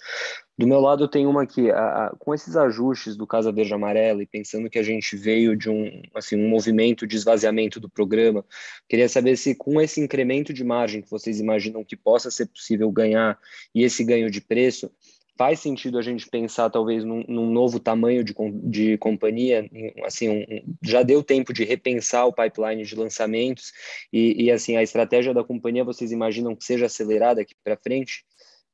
[0.55, 1.71] Do meu lado, eu tenho uma aqui.
[1.71, 5.57] A, a, com esses ajustes do Casa Verde Amarela e pensando que a gente veio
[5.57, 8.45] de um, assim, um movimento de esvaziamento do programa,
[8.87, 12.91] queria saber se com esse incremento de margem que vocês imaginam que possa ser possível
[12.91, 13.39] ganhar
[13.73, 14.91] e esse ganho de preço,
[15.37, 19.69] faz sentido a gente pensar talvez num, num novo tamanho de, de companhia,
[20.05, 23.71] assim, um, já deu tempo de repensar o pipeline de lançamentos
[24.11, 28.23] e, e, assim, a estratégia da companhia vocês imaginam que seja acelerada aqui para frente?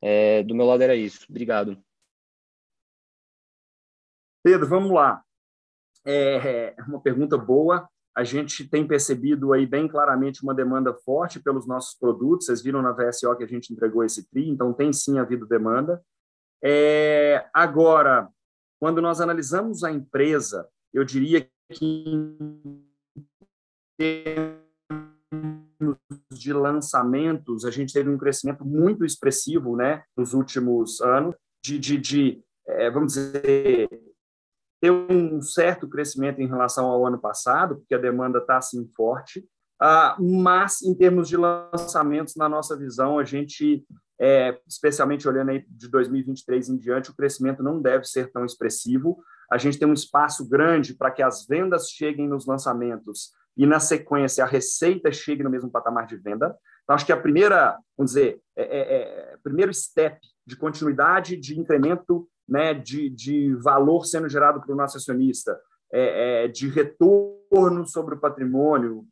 [0.02, 1.26] É, do meu lado era isso.
[1.30, 1.78] Obrigado.
[4.44, 5.22] Pedro, vamos lá.
[6.06, 7.88] É uma pergunta boa.
[8.16, 12.46] A gente tem percebido aí bem claramente uma demanda forte pelos nossos produtos.
[12.46, 16.02] Vocês viram na VSO que a gente entregou esse TRI, então tem sim havido demanda.
[16.64, 18.30] É, agora,
[18.80, 22.36] quando nós analisamos a empresa, eu diria que
[26.32, 31.98] de lançamentos, a gente teve um crescimento muito expressivo né, nos últimos anos, de, de,
[31.98, 33.90] de é, vamos dizer,
[34.82, 39.46] ter um certo crescimento em relação ao ano passado, porque a demanda está assim forte,
[40.20, 43.86] mas em termos de lançamentos, na nossa visão, a gente
[44.20, 49.18] é, especialmente olhando aí de 2023 em diante, o crescimento não deve ser tão expressivo.
[49.50, 53.80] A gente tem um espaço grande para que as vendas cheguem nos lançamentos e, na
[53.80, 56.56] sequência, a receita chegue no mesmo patamar de venda.
[56.84, 61.58] Então, acho que a primeira, vamos dizer, é, é, é primeiro step de continuidade de
[61.58, 65.58] incremento né, de, de valor sendo gerado para o nosso acionista,
[65.92, 69.06] é, é, de retorno sobre o patrimônio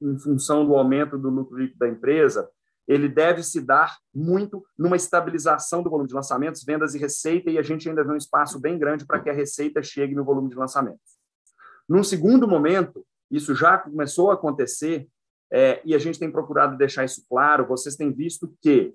[0.00, 2.48] em, função do aumento do lucro líquido da empresa,
[2.86, 7.58] ele deve se dar muito numa estabilização do volume de lançamentos, vendas e receita, e
[7.58, 10.48] a gente ainda vê um espaço bem grande para que a receita chegue no volume
[10.48, 11.18] de lançamentos.
[11.86, 15.06] Num segundo momento, isso já começou a acontecer,
[15.52, 18.94] é, e a gente tem procurado deixar isso claro, vocês têm visto que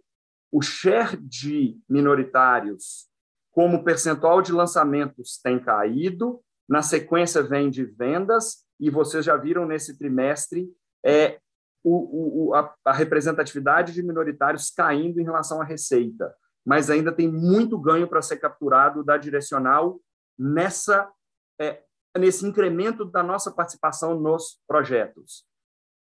[0.52, 3.08] o share de minoritários
[3.52, 9.66] como percentual de lançamentos tem caído, na sequência vem de vendas, e vocês já viram
[9.66, 10.68] nesse trimestre
[11.04, 11.40] é,
[11.84, 16.34] o, o, a, a representatividade de minoritários caindo em relação à receita,
[16.66, 20.00] mas ainda tem muito ganho para ser capturado da direcional
[20.38, 21.12] nessa
[21.60, 21.84] é,
[22.18, 25.46] nesse incremento da nossa participação nos projetos,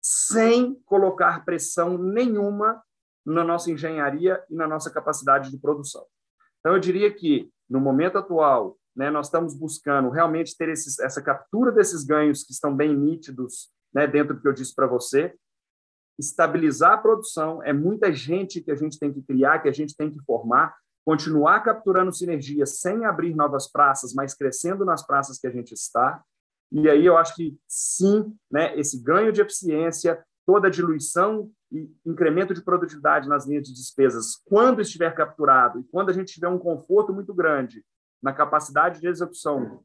[0.01, 2.81] sem colocar pressão nenhuma
[3.25, 6.05] na nossa engenharia e na nossa capacidade de produção.
[6.59, 11.21] Então, eu diria que, no momento atual, né, nós estamos buscando realmente ter esses, essa
[11.21, 15.33] captura desses ganhos que estão bem nítidos né, dentro do que eu disse para você,
[16.19, 19.95] estabilizar a produção, é muita gente que a gente tem que criar, que a gente
[19.95, 20.75] tem que formar,
[21.05, 26.21] continuar capturando sinergia sem abrir novas praças, mas crescendo nas praças que a gente está.
[26.71, 31.89] E aí eu acho que sim, né, esse ganho de eficiência, toda a diluição e
[32.05, 36.49] incremento de produtividade nas linhas de despesas, quando estiver capturado e quando a gente tiver
[36.49, 37.83] um conforto muito grande
[38.21, 39.83] na capacidade de execução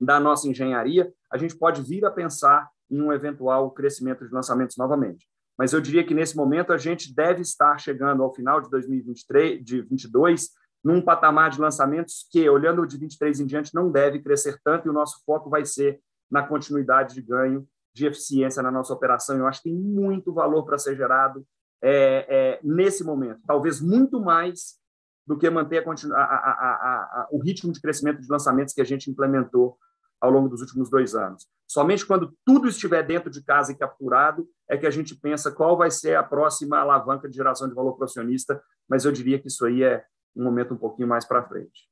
[0.00, 4.76] da nossa engenharia, a gente pode vir a pensar em um eventual crescimento de lançamentos
[4.76, 5.26] novamente
[5.60, 9.62] mas eu diria que nesse momento a gente deve estar chegando ao final de 2023,
[9.62, 10.48] de 22,
[10.82, 14.88] num patamar de lançamentos que, olhando de 23 em diante, não deve crescer tanto e
[14.88, 19.36] o nosso foco vai ser na continuidade de ganho de eficiência na nossa operação.
[19.36, 21.44] Eu acho que tem muito valor para ser gerado
[21.82, 24.80] é, é, nesse momento, talvez muito mais
[25.26, 29.10] do que manter a, a, a, o ritmo de crescimento de lançamentos que a gente
[29.10, 29.76] implementou
[30.20, 31.48] ao longo dos últimos dois anos.
[31.66, 35.76] Somente quando tudo estiver dentro de casa e capturado é que a gente pensa qual
[35.76, 39.64] vai ser a próxima alavanca de geração de valor profissionista, mas eu diria que isso
[39.64, 40.04] aí é
[40.34, 41.88] um momento um pouquinho mais para frente.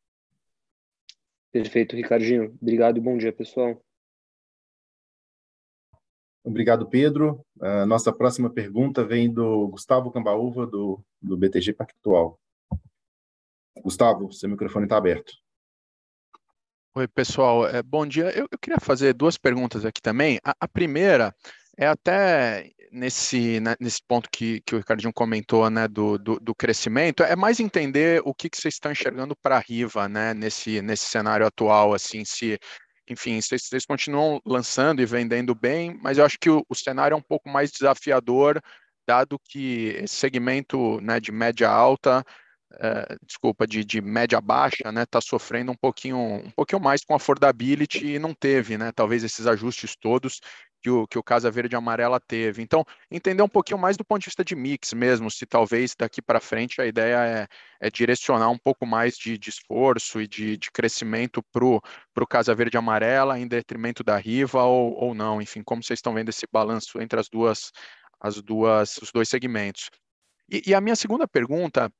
[1.50, 2.56] Perfeito, Ricardinho.
[2.60, 3.82] Obrigado e bom dia, pessoal.
[6.44, 7.44] Obrigado, Pedro.
[7.60, 12.38] A nossa próxima pergunta vem do Gustavo Cambaúva, do, do BTG Pactual.
[13.82, 15.32] Gustavo, seu microfone está aberto.
[16.94, 17.66] Oi, pessoal.
[17.66, 18.30] É, bom dia.
[18.36, 20.38] Eu, eu, queria fazer duas perguntas aqui também.
[20.44, 21.34] A, a primeira
[21.76, 26.54] é até nesse, né, nesse ponto que, que o Ricardinho comentou, né, do, do, do
[26.54, 30.82] crescimento, é mais entender o que, que vocês estão enxergando para a Riva, né, nesse,
[30.82, 32.58] nesse cenário atual, assim, se,
[33.08, 37.14] enfim, vocês, vocês continuam lançando e vendendo bem, mas eu acho que o, o cenário
[37.14, 38.60] é um pouco mais desafiador,
[39.06, 42.24] dado que esse segmento, né, de média alta
[42.74, 47.14] é, desculpa, de, de média baixa, né, está sofrendo um pouquinho, um pouquinho mais com
[47.14, 50.40] affordability e não teve, né, talvez esses ajustes todos
[50.80, 52.62] que o, que o Casa Verde Amarela teve.
[52.62, 56.22] Então, entender um pouquinho mais do ponto de vista de mix mesmo, se talvez daqui
[56.22, 57.48] para frente a ideia é,
[57.80, 62.54] é, direcionar um pouco mais de, de esforço e de, de crescimento para o Casa
[62.54, 65.42] Verde Amarela em detrimento da Riva ou, ou não.
[65.42, 67.72] Enfim, como vocês estão vendo esse balanço entre as duas,
[68.20, 69.90] as duas, os dois segmentos.
[70.50, 71.92] E, e a minha segunda pergunta,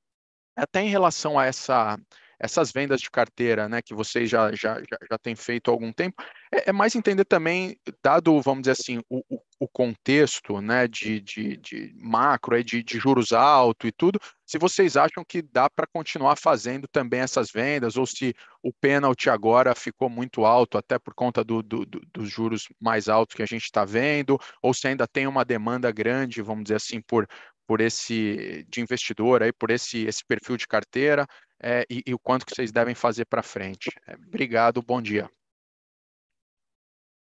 [0.58, 1.98] até em relação a essa
[2.38, 5.92] essas vendas de carteira, né, que vocês já, já, já, já têm feito há algum
[5.92, 6.22] tempo,
[6.54, 11.20] é, é, mais entender também, dado, vamos dizer assim, o, o, o contexto, né, de,
[11.20, 15.86] de, de macro, de, de juros altos e tudo, se vocês acham que dá para
[15.86, 21.14] continuar fazendo também essas vendas, ou se o pênalti agora ficou muito alto, até por
[21.14, 24.86] conta do, do, do, dos juros mais altos que a gente está vendo, ou se
[24.86, 27.28] ainda tem uma demanda grande, vamos dizer assim, por,
[27.68, 31.26] por esse de investidor aí, por esse, esse perfil de carteira
[31.62, 33.90] é, e, e, o quanto que vocês devem fazer para frente.
[34.06, 35.30] É, obrigado, bom dia.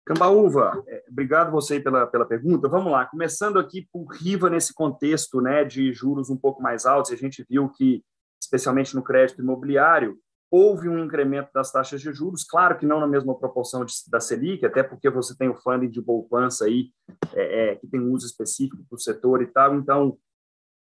[0.04, 2.68] Cambaúva, é, obrigado você pela, pela pergunta.
[2.68, 7.10] Vamos lá, começando aqui por Riva nesse contexto né, de juros um pouco mais altos,
[7.10, 8.04] a gente viu que,
[8.38, 10.18] especialmente no crédito imobiliário,
[10.50, 14.20] houve um incremento das taxas de juros, claro que não na mesma proporção de, da
[14.20, 16.90] Selic, até porque você tem o funding de poupança aí,
[17.32, 20.18] é, é, que tem um uso específico para o setor e tal, então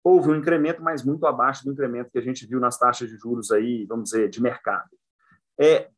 [0.03, 3.17] houve um incremento, mas muito abaixo do incremento que a gente viu nas taxas de
[3.17, 4.89] juros aí, vamos dizer, de mercado.
[5.59, 5.89] É,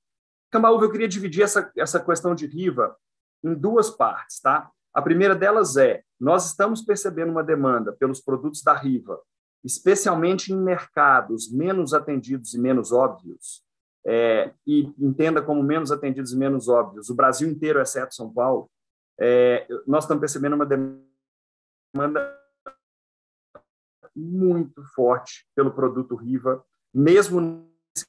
[0.51, 2.95] Cambaúva, eu queria dividir essa, essa questão de Riva
[3.43, 4.70] em duas partes, tá?
[4.93, 9.20] A primeira delas é, nós estamos percebendo uma demanda pelos produtos da Riva,
[9.64, 13.64] especialmente em mercados menos atendidos e menos óbvios,
[14.06, 18.70] é, e entenda como menos atendidos e menos óbvios, o Brasil inteiro, exceto São Paulo,
[19.20, 22.43] é, nós estamos percebendo uma demanda
[24.16, 27.41] muito forte pelo produto Riva, mesmo
[27.95, 28.07] nesse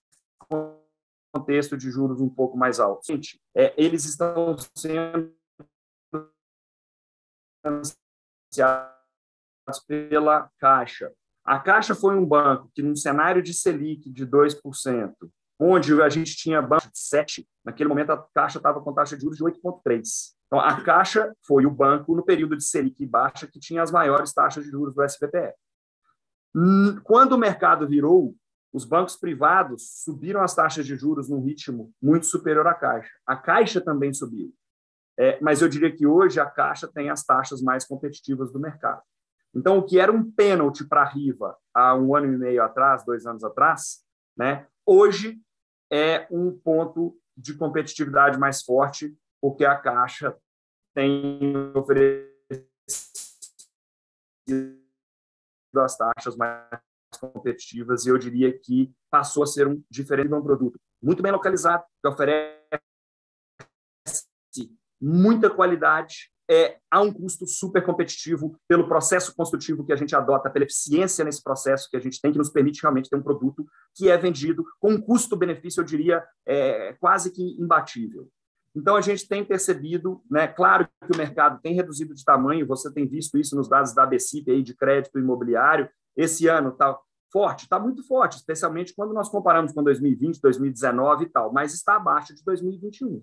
[1.32, 3.08] contexto de juros um pouco mais altos.
[3.54, 5.34] É, eles estão sendo
[7.64, 8.90] financiados
[9.86, 11.12] pela Caixa.
[11.44, 15.14] A Caixa foi um banco que, num cenário de Selic de 2%,
[15.58, 19.22] onde a gente tinha banco de 7%, naquele momento a Caixa estava com taxa de
[19.22, 20.34] juros de 8,3%.
[20.46, 24.32] Então, a Caixa foi o banco, no período de Selic baixa, que tinha as maiores
[24.32, 25.52] taxas de juros do SBPE.
[26.54, 28.36] Hum, quando o mercado virou,
[28.72, 33.10] os bancos privados subiram as taxas de juros num ritmo muito superior à Caixa.
[33.26, 34.52] A Caixa também subiu.
[35.16, 39.00] É, mas eu diria que hoje a Caixa tem as taxas mais competitivas do mercado.
[39.54, 43.04] Então, o que era um pênalti para a Riva há um ano e meio atrás,
[43.04, 44.04] dois anos atrás,
[44.36, 45.40] né, hoje
[45.92, 50.36] é um ponto de competitividade mais forte, porque a Caixa
[50.92, 51.38] tem
[51.76, 52.34] oferecido
[55.80, 56.66] as taxas mais
[57.20, 61.32] competitivas e eu diria que passou a ser um diferente de um produto muito bem
[61.32, 62.58] localizado, que oferece
[65.00, 70.50] muita qualidade, é, há um custo super competitivo pelo processo construtivo que a gente adota,
[70.50, 73.66] pela eficiência nesse processo que a gente tem, que nos permite realmente ter um produto
[73.94, 78.28] que é vendido com um custo-benefício, eu diria, é, quase que imbatível.
[78.74, 82.92] Então, a gente tem percebido, né, claro que o mercado tem reduzido de tamanho, você
[82.92, 86.98] tem visto isso nos dados da ABCIP aí de crédito imobiliário, esse ano está
[87.32, 91.96] forte, está muito forte, especialmente quando nós comparamos com 2020, 2019 e tal, mas está
[91.96, 93.22] abaixo de 2021.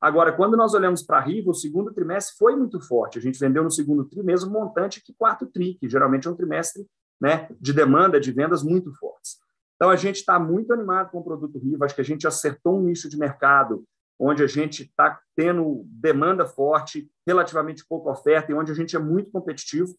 [0.00, 3.18] Agora, quando nós olhamos para a Riva, o segundo trimestre foi muito forte.
[3.18, 6.36] A gente vendeu no segundo tri mesmo montante que quarto tri, que geralmente é um
[6.36, 6.86] trimestre
[7.20, 9.38] né, de demanda, de vendas muito fortes.
[9.76, 11.84] Então, a gente está muito animado com o produto Riva.
[11.84, 13.84] Acho que a gente acertou um nicho de mercado
[14.18, 18.98] onde a gente está tendo demanda forte, relativamente pouca oferta e onde a gente é
[18.98, 19.94] muito competitivo.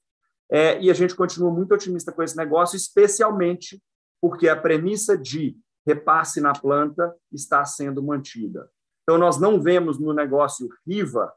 [0.49, 3.81] É, e a gente continua muito otimista com esse negócio, especialmente
[4.21, 8.69] porque a premissa de repasse na planta está sendo mantida.
[9.03, 11.31] Então, nós não vemos no negócio RIVA,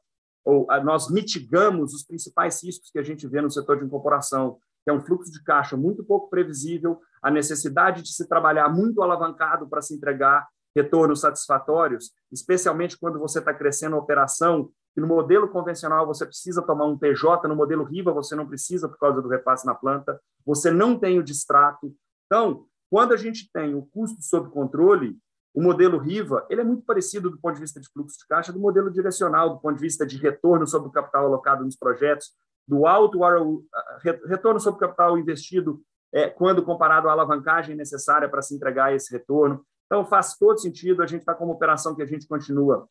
[0.45, 4.91] ou nós mitigamos os principais riscos que a gente vê no setor de incorporação, que
[4.91, 9.68] é um fluxo de caixa muito pouco previsível, a necessidade de se trabalhar muito alavancado
[9.68, 15.49] para se entregar retornos satisfatórios, especialmente quando você está crescendo a operação, e no modelo
[15.49, 19.29] convencional você precisa tomar um PJ, no modelo RIVA você não precisa por causa do
[19.29, 21.95] repasse na planta, você não tem o distrato.
[22.27, 25.16] Então, quando a gente tem o custo sob controle,
[25.55, 28.53] o modelo RIVA ele é muito parecido do ponto de vista de fluxo de caixa
[28.53, 32.33] do modelo direcional, do ponto de vista de retorno sobre o capital alocado nos projetos,
[32.66, 33.19] do alto
[34.27, 35.81] retorno sobre o capital investido
[36.12, 39.64] é, quando comparado à alavancagem necessária para se entregar esse retorno.
[39.89, 41.03] Então, faz todo sentido.
[41.03, 42.89] A gente está com uma operação que a gente continua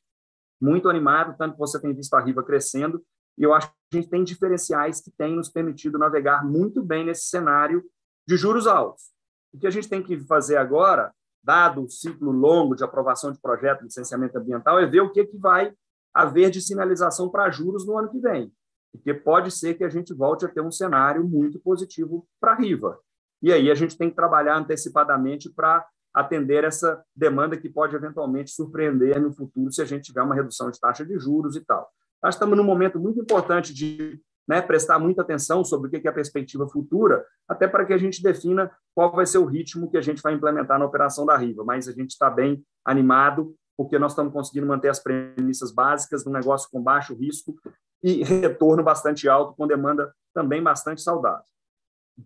[0.60, 3.04] muito animado, tanto que você tem visto a Riva crescendo,
[3.38, 7.06] e eu acho que a gente tem diferenciais que têm nos permitido navegar muito bem
[7.06, 7.84] nesse cenário
[8.28, 9.12] de juros altos.
[9.54, 11.14] O que a gente tem que fazer agora
[11.48, 15.24] dado o ciclo longo de aprovação de projeto de licenciamento ambiental, é ver o que,
[15.26, 15.74] que vai
[16.14, 18.52] haver de sinalização para juros no ano que vem,
[18.92, 22.56] porque pode ser que a gente volte a ter um cenário muito positivo para a
[22.56, 23.00] Riva.
[23.42, 28.52] E aí a gente tem que trabalhar antecipadamente para atender essa demanda que pode eventualmente
[28.52, 31.90] surpreender no futuro se a gente tiver uma redução de taxa de juros e tal.
[32.24, 36.10] Nós estamos num momento muito importante de né, prestar muita atenção sobre o que é
[36.10, 39.98] a perspectiva futura, até para que a gente defina qual vai ser o ritmo que
[39.98, 41.64] a gente vai implementar na operação da Riva.
[41.66, 46.30] Mas a gente está bem animado, porque nós estamos conseguindo manter as premissas básicas de
[46.30, 47.56] um negócio com baixo risco
[48.02, 51.46] e retorno bastante alto, com demanda também bastante saudável.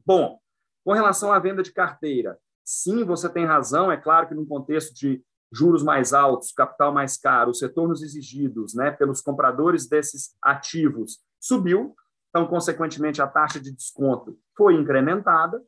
[0.06, 0.40] Bom,
[0.86, 2.38] com relação à venda de carteira,
[2.72, 7.18] sim, você tem razão, é claro que num contexto de juros mais altos, capital mais
[7.18, 11.94] caro, os retornos exigidos né, pelos compradores desses ativos subiu,
[12.30, 15.62] então, consequentemente, a taxa de desconto foi incrementada,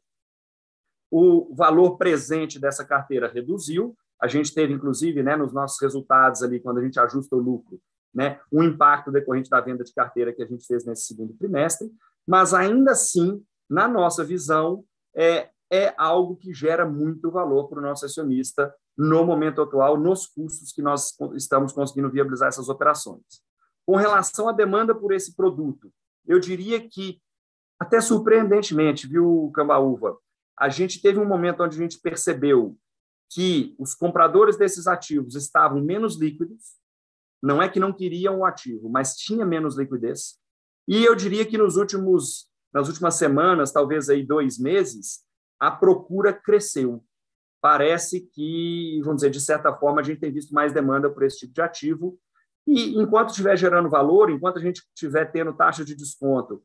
[1.11, 6.61] o valor presente dessa carteira reduziu, a gente teve, inclusive, né, nos nossos resultados ali,
[6.61, 7.81] quando a gente ajusta o lucro,
[8.15, 11.91] né, um impacto decorrente da venda de carteira que a gente fez nesse segundo trimestre,
[12.25, 17.81] mas ainda assim, na nossa visão, é, é algo que gera muito valor para o
[17.81, 23.23] nosso acionista no momento atual, nos custos que nós estamos conseguindo viabilizar essas operações.
[23.83, 25.91] Com relação à demanda por esse produto,
[26.27, 27.19] eu diria que,
[27.79, 30.15] até surpreendentemente, viu, Cambaúva,
[30.59, 32.77] a gente teve um momento onde a gente percebeu
[33.31, 36.75] que os compradores desses ativos estavam menos líquidos,
[37.41, 40.37] não é que não queriam o ativo, mas tinha menos liquidez.
[40.87, 45.23] E eu diria que nos últimos, nas últimas semanas, talvez aí dois meses,
[45.59, 47.03] a procura cresceu.
[47.61, 51.39] Parece que, vamos dizer, de certa forma, a gente tem visto mais demanda por esse
[51.39, 52.19] tipo de ativo
[52.65, 56.61] e enquanto estiver gerando valor, enquanto a gente estiver tendo taxa de desconto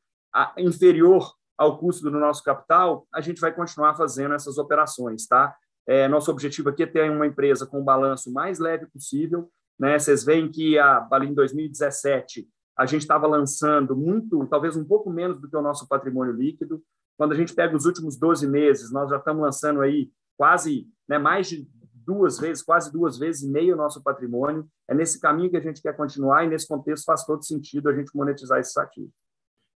[0.56, 5.56] inferior ao custo do nosso capital, a gente vai continuar fazendo essas operações, tá?
[5.86, 9.98] É, nosso objetivo aqui é ter uma empresa com o balanço mais leve possível, né?
[9.98, 15.10] Vocês veem que a, ali em 2017 a gente estava lançando muito, talvez um pouco
[15.10, 16.80] menos do que o nosso patrimônio líquido.
[17.18, 21.18] Quando a gente pega os últimos 12 meses, nós já estamos lançando aí quase né,
[21.18, 24.66] mais de duas vezes, quase duas vezes e meio o nosso patrimônio.
[24.88, 27.94] É nesse caminho que a gente quer continuar e nesse contexto faz todo sentido a
[27.94, 29.10] gente monetizar esses ativos.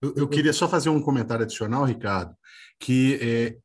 [0.03, 2.35] Eu, eu queria só fazer um comentário adicional, Ricardo,
[2.79, 3.59] que é,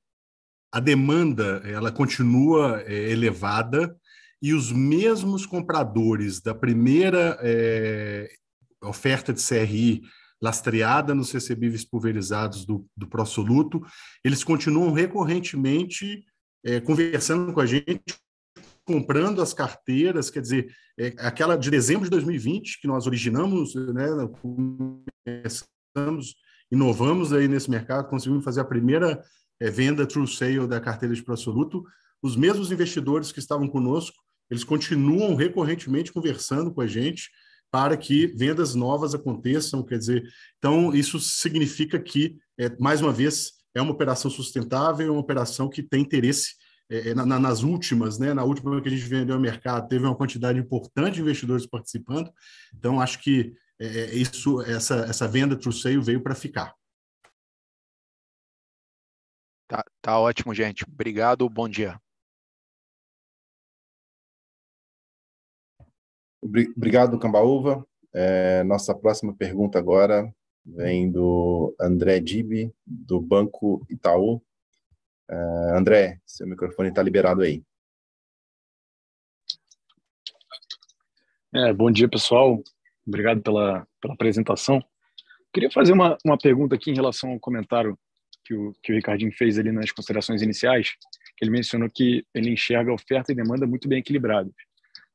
[0.72, 3.96] a demanda ela continua é, elevada
[4.42, 8.30] e os mesmos compradores da primeira é,
[8.84, 10.04] oferta de CRI
[10.44, 13.82] lastreada nos recebíveis pulverizados do, do Prosoluto,
[14.26, 16.26] eles continuam recorrentemente
[16.66, 18.04] é, conversando com a gente,
[18.84, 24.06] comprando as carteiras, quer dizer, é, aquela de dezembro de 2020 que nós originamos, né,
[25.26, 26.36] começamos,
[26.70, 29.24] inovamos aí nesse mercado, conseguimos fazer a primeira
[29.62, 31.86] é, venda true sale da carteira de absoluto,
[32.22, 34.18] os mesmos investidores que estavam conosco,
[34.52, 37.30] eles continuam recorrentemente conversando com a gente
[37.74, 40.24] para que vendas novas aconteçam, quer dizer,
[40.60, 45.68] então isso significa que, é, mais uma vez, é uma operação sustentável, é uma operação
[45.68, 46.54] que tem interesse
[46.88, 50.06] é, é, na, nas últimas, né, na última que a gente vendeu ao mercado, teve
[50.06, 52.32] uma quantidade importante de investidores participando.
[52.76, 53.52] Então, acho que
[53.82, 56.76] é, é isso, essa, essa venda sale veio para ficar.
[59.68, 60.86] Tá, tá ótimo, gente.
[60.88, 62.00] Obrigado, bom dia.
[66.44, 67.86] Obrigado, Cambaúva.
[68.14, 70.32] É, nossa próxima pergunta agora
[70.66, 74.42] vem do André Dibi, do Banco Itaú.
[75.30, 77.64] Uh, André, seu microfone está liberado aí.
[81.56, 82.62] É, bom dia, pessoal.
[83.08, 84.84] Obrigado pela, pela apresentação.
[85.54, 87.98] Queria fazer uma, uma pergunta aqui em relação ao comentário
[88.44, 90.92] que o, que o Ricardinho fez ali nas considerações iniciais,
[91.38, 94.52] que ele mencionou que ele enxerga oferta e demanda muito bem equilibradas.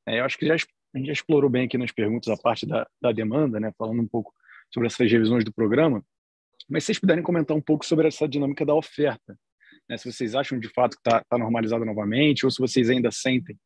[0.06, 0.56] É, eu acho que já,
[0.94, 4.00] a gente já explorou bem aqui nas perguntas a parte da, da demanda, né, falando
[4.00, 4.32] um pouco
[4.72, 6.04] sobre essas revisões do programa,
[6.68, 9.38] mas se vocês puderem comentar um pouco sobre essa dinâmica da oferta,
[9.88, 13.10] né, se vocês acham de fato que está tá normalizado novamente, ou se vocês ainda
[13.10, 13.58] sentem,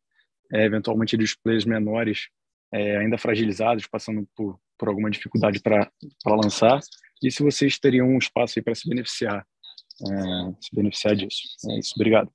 [0.53, 2.29] é, eventualmente, dos players menores
[2.73, 5.91] é, ainda fragilizados, passando por, por alguma dificuldade para
[6.27, 6.81] lançar,
[7.23, 9.47] e se vocês teriam um espaço aí para se beneficiar,
[10.01, 11.43] é, se beneficiar disso.
[11.71, 12.31] É isso, obrigado.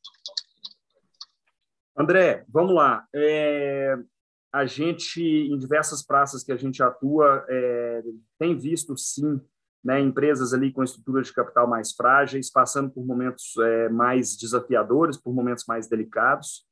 [1.97, 3.05] André, vamos lá.
[3.13, 3.95] É,
[4.52, 8.04] a gente, em diversas praças que a gente atua, é,
[8.39, 9.39] tem visto, sim,
[9.84, 15.18] né, empresas ali com estruturas de capital mais frágeis, passando por momentos é, mais desafiadores,
[15.18, 16.66] por momentos mais delicados.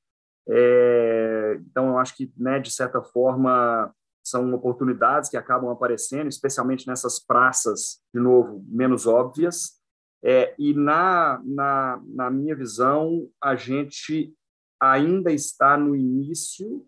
[0.48, 6.88] É, então, eu acho que, né, de certa forma, são oportunidades que acabam aparecendo, especialmente
[6.88, 9.80] nessas praças, de novo, menos óbvias.
[10.24, 14.34] É, e, na, na, na minha visão, a gente
[14.82, 16.86] ainda está no início,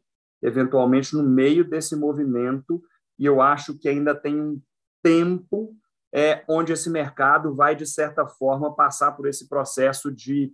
[0.47, 2.81] eventualmente no meio desse movimento
[3.19, 4.61] e eu acho que ainda tem um
[5.03, 5.75] tempo
[6.13, 10.53] é, onde esse mercado vai, de certa forma, passar por esse processo de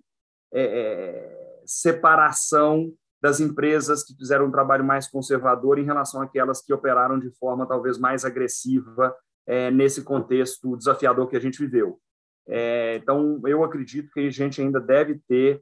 [0.52, 6.74] é, é, separação das empresas que fizeram um trabalho mais conservador em relação àquelas que
[6.74, 9.16] operaram de forma talvez mais agressiva
[9.48, 12.00] é, nesse contexto desafiador que a gente viveu.
[12.48, 15.62] É, então, eu acredito que a gente ainda deve ter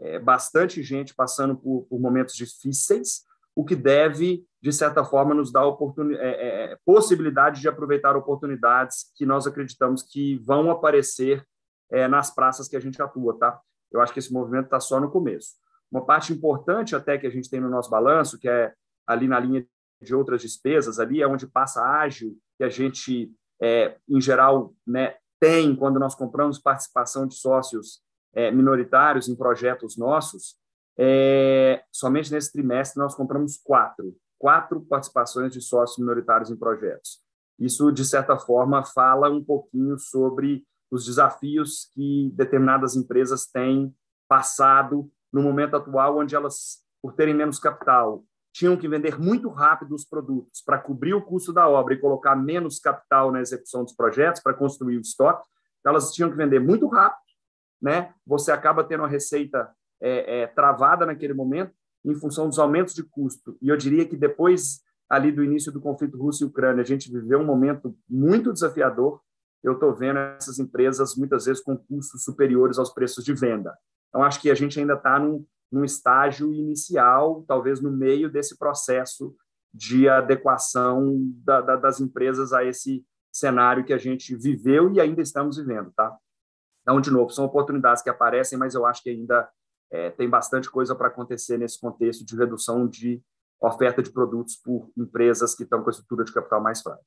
[0.00, 3.24] é, bastante gente passando por, por, momentos difíceis,
[3.54, 5.64] o que deve, de certa forma, nos dar
[6.18, 11.44] é, é, possibilidade de aproveitar oportunidades que nós acreditamos que vão aparecer
[11.90, 13.60] é, nas praças que a gente atua, tá?
[13.90, 15.54] Eu acho que esse movimento está só no começo.
[15.90, 18.72] Uma parte importante até que a gente tem no nosso balanço, que é
[19.06, 19.66] ali na linha
[20.00, 25.16] de outras despesas, ali é onde passa ágil, que a gente, é, em geral, né,
[25.40, 28.00] tem quando nós compramos participação de sócios
[28.32, 30.56] é, minoritários em projetos nossos.
[31.02, 37.22] É, somente nesse trimestre nós compramos quatro, quatro participações de sócios minoritários em projetos.
[37.58, 43.94] Isso, de certa forma, fala um pouquinho sobre os desafios que determinadas empresas têm
[44.28, 48.22] passado no momento atual, onde elas, por terem menos capital,
[48.52, 52.36] tinham que vender muito rápido os produtos para cobrir o custo da obra e colocar
[52.36, 55.48] menos capital na execução dos projetos para construir o estoque.
[55.82, 57.22] Elas tinham que vender muito rápido,
[57.80, 58.12] né?
[58.26, 59.70] Você acaba tendo uma receita
[60.00, 61.72] é, é, travada naquele momento
[62.04, 63.56] em função dos aumentos de custo.
[63.60, 64.80] E eu diria que depois
[65.10, 69.20] ali do início do conflito Rússia e Ucrânia, a gente viveu um momento muito desafiador.
[69.60, 73.76] Eu estou vendo essas empresas muitas vezes com custos superiores aos preços de venda.
[74.08, 78.56] Então, acho que a gente ainda está num, num estágio inicial, talvez no meio desse
[78.56, 79.34] processo
[79.74, 85.20] de adequação da, da, das empresas a esse cenário que a gente viveu e ainda
[85.20, 86.16] estamos vivendo, tá?
[86.82, 89.48] Então, de novo, são oportunidades que aparecem, mas eu acho que ainda
[89.90, 93.22] é, tem bastante coisa para acontecer nesse contexto de redução de
[93.60, 97.04] oferta de produtos por empresas que estão com a estrutura de capital mais frágil.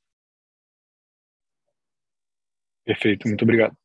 [2.85, 3.75] Perfeito, muito obrigado.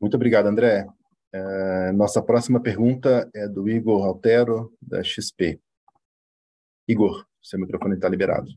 [0.00, 0.86] Muito obrigado, André.
[1.32, 5.60] Uh, nossa próxima pergunta é do Igor Altero, da XP.
[6.88, 8.50] Igor, seu microfone está liberado.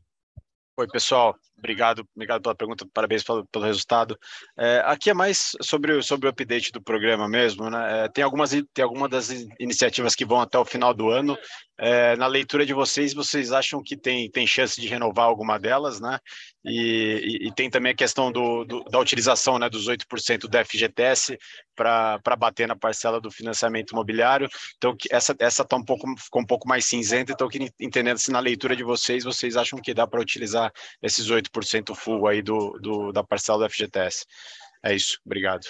[0.76, 1.38] Oi, pessoal.
[1.64, 4.18] Obrigado, obrigado pela pergunta, parabéns pelo, pelo resultado.
[4.54, 8.04] É, aqui é mais sobre, sobre o update do programa mesmo, né?
[8.04, 11.38] É, tem algumas tem algumas das iniciativas que vão até o final do ano.
[11.76, 16.00] É, na leitura de vocês, vocês acham que tem, tem chance de renovar alguma delas,
[16.00, 16.20] né?
[16.64, 20.64] E, e, e tem também a questão do, do, da utilização né, dos 8% do
[20.64, 21.36] FGTS
[21.74, 24.48] para bater na parcela do financiamento imobiliário.
[24.76, 27.48] Então, essa essa tá um pouco, ficou um pouco mais cinzenta, então
[27.80, 31.94] entender se na leitura de vocês, vocês acham que dá para utilizar esses 8 8%
[31.94, 34.26] full aí do, do, da parcela do FGTS.
[34.82, 35.66] É isso, obrigado.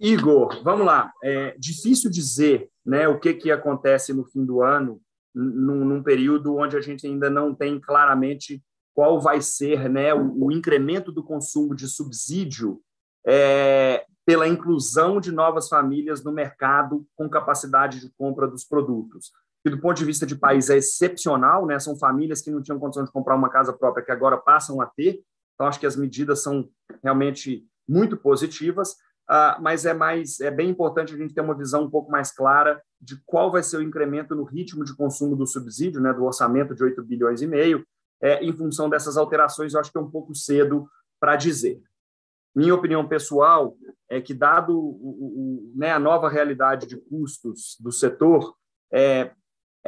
[0.00, 1.12] Igor, vamos lá.
[1.22, 5.00] É difícil dizer né, o que, que acontece no fim do ano,
[5.34, 8.62] num, num período onde a gente ainda não tem claramente
[8.94, 12.80] qual vai ser né, o, o incremento do consumo de subsídio
[13.26, 19.32] é, pela inclusão de novas famílias no mercado com capacidade de compra dos produtos
[19.68, 21.78] que do ponto de vista de país é excepcional, né?
[21.78, 24.86] São famílias que não tinham condição de comprar uma casa própria que agora passam a
[24.86, 25.20] ter.
[25.54, 26.68] Então acho que as medidas são
[27.02, 28.92] realmente muito positivas,
[29.30, 32.32] uh, mas é mais é bem importante a gente ter uma visão um pouco mais
[32.32, 36.12] clara de qual vai ser o incremento no ritmo de consumo do subsídio, né?
[36.12, 37.84] Do orçamento de 8 bilhões e meio,
[38.22, 39.74] é, em função dessas alterações.
[39.74, 40.88] Eu acho que é um pouco cedo
[41.20, 41.80] para dizer.
[42.54, 43.76] Minha opinião pessoal
[44.08, 48.54] é que, dado o, o, né, a nova realidade de custos do setor,
[48.90, 49.32] é,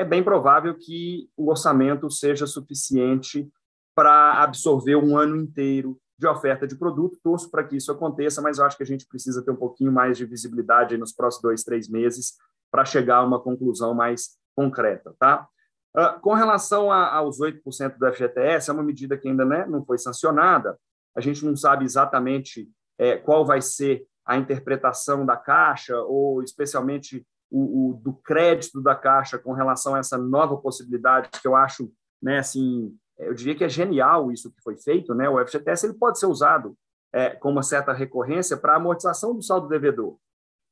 [0.00, 3.46] é bem provável que o orçamento seja suficiente
[3.94, 7.18] para absorver um ano inteiro de oferta de produto.
[7.22, 9.92] Torço para que isso aconteça, mas eu acho que a gente precisa ter um pouquinho
[9.92, 12.38] mais de visibilidade nos próximos dois, três meses
[12.70, 15.14] para chegar a uma conclusão mais concreta.
[15.18, 15.46] Tá?
[15.94, 19.84] Uh, com relação a, aos 8% do FGTS, é uma medida que ainda né, não
[19.84, 20.78] foi sancionada,
[21.14, 27.26] a gente não sabe exatamente é, qual vai ser a interpretação da Caixa, ou especialmente
[27.50, 31.90] o, o, do crédito da Caixa com relação a essa nova possibilidade, que eu acho,
[32.22, 35.28] né, assim, eu diria que é genial isso que foi feito, né?
[35.28, 36.76] O FGTS ele pode ser usado
[37.12, 40.16] é, com uma certa recorrência para amortização do saldo devedor.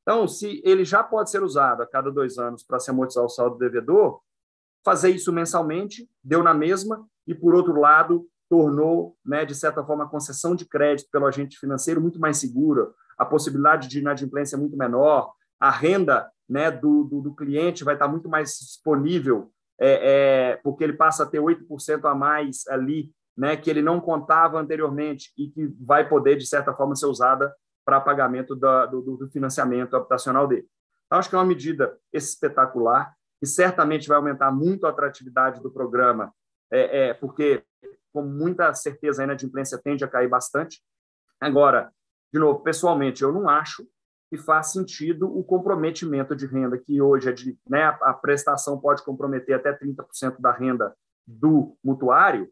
[0.02, 3.28] Então, se ele já pode ser usado a cada dois anos para se amortizar o
[3.28, 4.20] saldo devedor,
[4.82, 10.04] fazer isso mensalmente deu na mesma e, por outro lado, tornou, né, de certa forma,
[10.04, 14.78] a concessão de crédito pelo agente financeiro muito mais segura, a possibilidade de inadimplência muito
[14.78, 20.56] menor, a renda né, do, do, do cliente vai estar muito mais disponível, é, é,
[20.56, 25.32] porque ele passa a ter 8% a mais ali, né, que ele não contava anteriormente
[25.36, 27.54] e que vai poder, de certa forma, ser usada
[27.84, 30.66] para pagamento da, do, do, financiamento habitacional dele.
[31.06, 33.14] Então, acho que é uma medida espetacular.
[33.40, 36.34] que certamente vai aumentar muito a atratividade do programa,
[36.70, 37.64] é, é porque,
[38.12, 40.82] com muita certeza, a inadimplência tende a cair bastante.
[41.40, 41.92] Agora,
[42.32, 43.86] de novo, pessoalmente, eu não acho
[44.30, 49.02] que faz sentido o comprometimento de renda, que hoje é de, né, a prestação pode
[49.02, 50.94] comprometer até 30% da renda
[51.26, 52.50] do mutuário,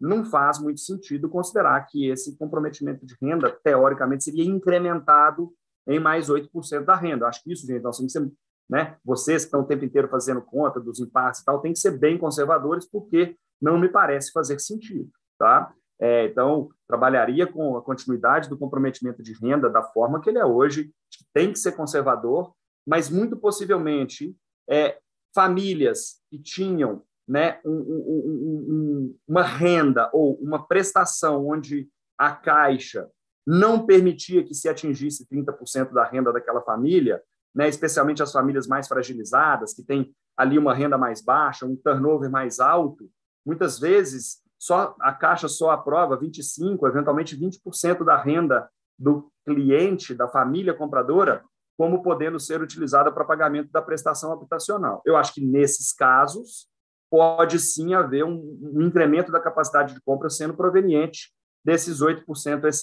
[0.00, 5.52] não faz muito sentido considerar que esse comprometimento de renda, teoricamente, seria incrementado
[5.86, 7.26] em mais 8% da renda.
[7.26, 8.32] Acho que isso, gente, nós temos que ser,
[8.68, 11.78] né, vocês que estão o tempo inteiro fazendo conta dos impactos e tal, tem que
[11.78, 15.72] ser bem conservadores, porque não me parece fazer sentido, tá?
[16.00, 20.44] É, então, trabalharia com a continuidade do comprometimento de renda da forma que ele é
[20.44, 22.52] hoje, que tem que ser conservador,
[22.86, 24.34] mas muito possivelmente
[24.68, 24.98] é,
[25.34, 33.08] famílias que tinham né, um, um, um, uma renda ou uma prestação onde a Caixa
[33.46, 37.22] não permitia que se atingisse 30% da renda daquela família,
[37.54, 42.30] né, especialmente as famílias mais fragilizadas, que têm ali uma renda mais baixa, um turnover
[42.30, 43.10] mais alto,
[43.44, 50.28] muitas vezes só a Caixa só aprova 25, eventualmente 20% da renda do cliente, da
[50.28, 51.44] família compradora,
[51.76, 55.00] como podendo ser utilizada para pagamento da prestação habitacional.
[55.06, 56.68] Eu acho que nesses casos
[57.08, 61.32] pode sim haver um, um incremento da capacidade de compra sendo proveniente
[61.64, 62.24] desses 8%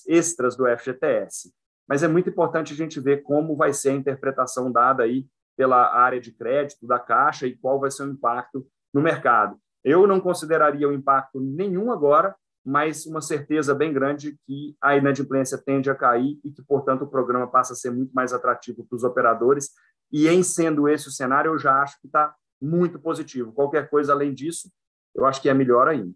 [0.08, 1.54] extras do FGTS.
[1.88, 5.94] Mas é muito importante a gente ver como vai ser a interpretação dada aí pela
[5.94, 9.58] área de crédito da Caixa e qual vai ser o impacto no mercado.
[9.86, 15.60] Eu não consideraria o impacto nenhum agora, mas uma certeza bem grande que a inadimplência
[15.60, 18.96] tende a cair e que, portanto, o programa passa a ser muito mais atrativo para
[18.96, 19.70] os operadores.
[20.12, 23.54] E, em sendo esse o cenário, eu já acho que está muito positivo.
[23.54, 24.72] Qualquer coisa além disso,
[25.14, 26.16] eu acho que é melhor ainda.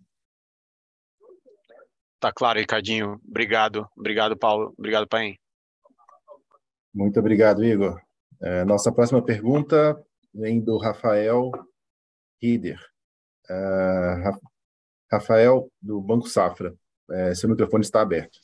[2.19, 3.21] Tá claro, Ricardinho.
[3.27, 3.87] Obrigado.
[3.95, 4.73] Obrigado, Paulo.
[4.75, 5.37] Obrigado, Paim.
[6.91, 8.01] Muito obrigado, Igor.
[8.41, 9.95] É, nossa próxima pergunta
[10.33, 11.51] vem do Rafael
[12.41, 12.79] Rieder.
[13.49, 14.31] É,
[15.11, 16.73] Rafael, do Banco Safra.
[17.11, 18.39] É, seu microfone está aberto.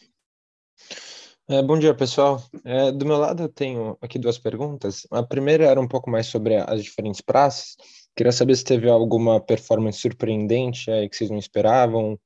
[1.47, 2.41] É, bom dia, pessoal.
[2.63, 5.05] É, do meu lado, eu tenho aqui duas perguntas.
[5.11, 7.75] A primeira era um pouco mais sobre as diferentes praças.
[8.15, 12.19] Queria saber se teve alguma performance surpreendente é, que vocês não esperavam,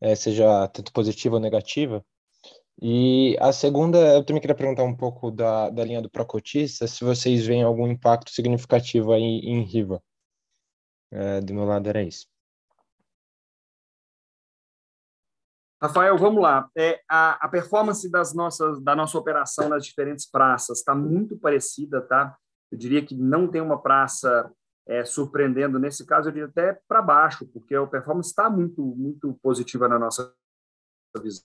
[0.00, 2.04] é, seja tanto positiva ou negativa.
[2.80, 7.04] E a segunda, eu também queria perguntar um pouco da, da linha do Procotista, se
[7.04, 10.00] vocês veem algum impacto significativo aí em Riva.
[11.12, 12.26] É, do meu lado era isso.
[15.80, 16.70] Rafael, vamos lá.
[16.74, 22.00] É, a, a, performance das nossas, da nossa operação nas diferentes praças está muito parecida,
[22.00, 22.38] tá?
[22.70, 24.50] Eu diria que não tem uma praça
[24.86, 29.34] é, surpreendendo nesse caso, eu diria até para baixo, porque a performance está muito, muito
[29.42, 30.34] positiva na nossa
[31.20, 31.44] visão,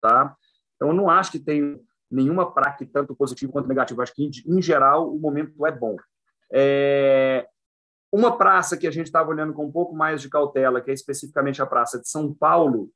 [0.00, 0.36] tá?
[0.76, 4.02] Então, eu não acho que tem nenhuma praça tanto positiva quanto negativa.
[4.02, 5.96] Acho que, em, em geral, o momento é bom.
[6.52, 7.46] É,
[8.12, 10.94] uma praça que a gente estava olhando com um pouco mais de cautela, que é
[10.94, 12.90] especificamente a Praça de São Paulo,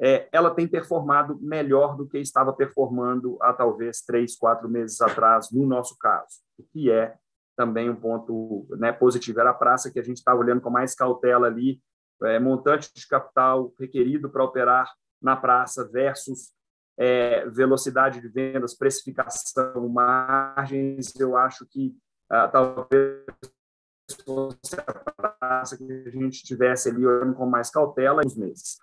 [0.00, 5.50] é, ela tem performado melhor do que estava performando há talvez três, quatro meses atrás,
[5.52, 7.14] no nosso caso, o que é
[7.54, 9.38] também um ponto né, positivo.
[9.40, 11.78] Era a praça que a gente estava olhando com mais cautela ali,
[12.22, 16.52] é, montante de capital requerido para operar na praça versus
[17.00, 21.96] é, velocidade de vendas, precificação, margens, eu acho que
[22.28, 23.24] ah, talvez
[24.22, 24.92] fosse a
[25.38, 28.78] praça que a gente tivesse ali olhando com mais cautela nos meses.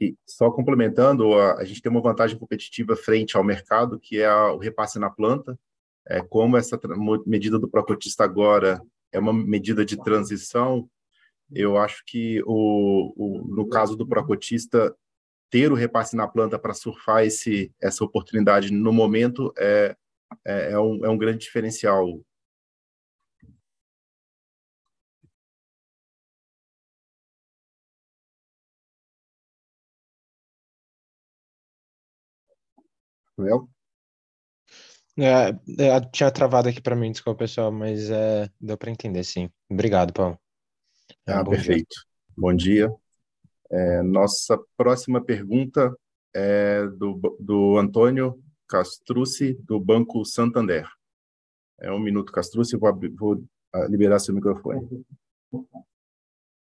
[0.00, 4.58] E só complementando, a, gente tem uma vantagem competitiva frente ao mercado, que é o
[4.58, 5.56] repasse na planta.
[6.08, 6.76] É, como essa
[7.24, 8.82] medida do Procotista agora
[9.12, 10.90] é uma medida de transição,
[11.54, 14.94] eu acho que, o, o no caso do Procotista,
[15.50, 19.96] ter o repasse na planta para surfar esse, essa oportunidade no momento é,
[20.46, 22.20] é, é, um, é um grande diferencial.
[33.36, 33.68] Well?
[35.18, 35.50] É,
[35.84, 39.50] é, tinha travado aqui para mim, desculpa, pessoal, mas é, deu para entender, sim.
[39.70, 40.41] Obrigado, Paulo.
[41.26, 41.88] Ah, bom perfeito.
[41.90, 42.04] Dia.
[42.36, 42.92] Bom dia.
[43.70, 45.96] É, nossa próxima pergunta
[46.34, 50.88] é do, do Antônio Castrucci, do Banco Santander.
[51.80, 55.04] É um minuto, Castrucci, vou, vou ah, liberar seu microfone.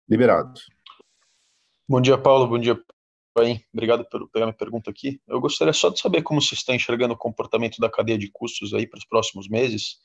[0.10, 0.60] Liberado.
[1.88, 2.48] Bom dia, Paulo.
[2.48, 2.80] Bom dia,
[3.34, 3.62] Pai.
[3.74, 5.22] Obrigado por pegar minha pergunta aqui.
[5.28, 8.74] Eu gostaria só de saber como você está enxergando o comportamento da cadeia de custos
[8.74, 10.00] aí para os próximos meses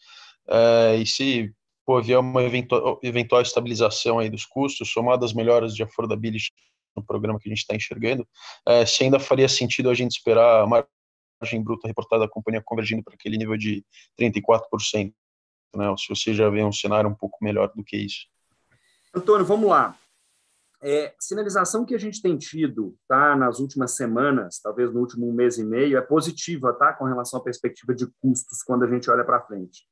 [0.48, 1.54] é, e se
[1.84, 6.52] pô, haver uma eventual, eventual estabilização aí dos custos, somado às melhoras de affordability
[6.94, 8.26] no programa que a gente está enxergando,
[8.66, 13.14] é, se ainda faria sentido a gente esperar margem bruta reportada da companhia convergindo para
[13.14, 13.84] aquele nível de
[14.20, 15.12] 34%,
[15.74, 15.88] né?
[15.88, 18.26] Ou se você já vê um cenário um pouco melhor do que isso.
[19.14, 19.96] Antônio, vamos lá.
[20.84, 25.56] É, sinalização que a gente tem tido tá, nas últimas semanas, talvez no último mês
[25.56, 29.24] e meio, é positiva tá, com relação à perspectiva de custos quando a gente olha
[29.24, 29.86] para frente.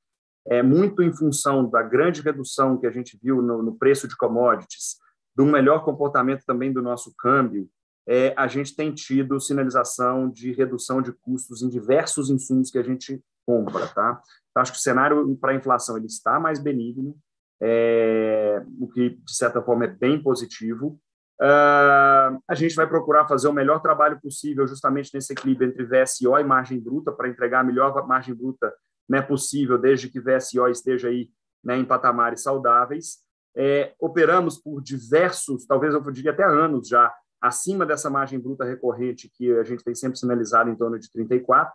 [0.51, 4.16] É muito em função da grande redução que a gente viu no, no preço de
[4.16, 4.96] commodities,
[5.34, 7.70] do melhor comportamento também do nosso câmbio,
[8.07, 12.82] é, a gente tem tido sinalização de redução de custos em diversos insumos que a
[12.82, 13.86] gente compra.
[13.86, 14.20] Tá?
[14.51, 17.16] Então, acho que o cenário para a inflação ele está mais benigno,
[17.62, 20.98] é, o que, de certa forma, é bem positivo.
[21.40, 26.36] Uh, a gente vai procurar fazer o melhor trabalho possível justamente nesse equilíbrio entre VSO
[26.36, 28.70] e margem bruta para entregar a melhor margem bruta
[29.11, 31.29] né, possível, desde que VSO esteja aí
[31.65, 33.19] né, em patamares saudáveis.
[33.57, 39.29] É, operamos por diversos, talvez eu diria até anos já, acima dessa margem bruta recorrente
[39.35, 41.73] que a gente tem sempre sinalizado em torno de 34.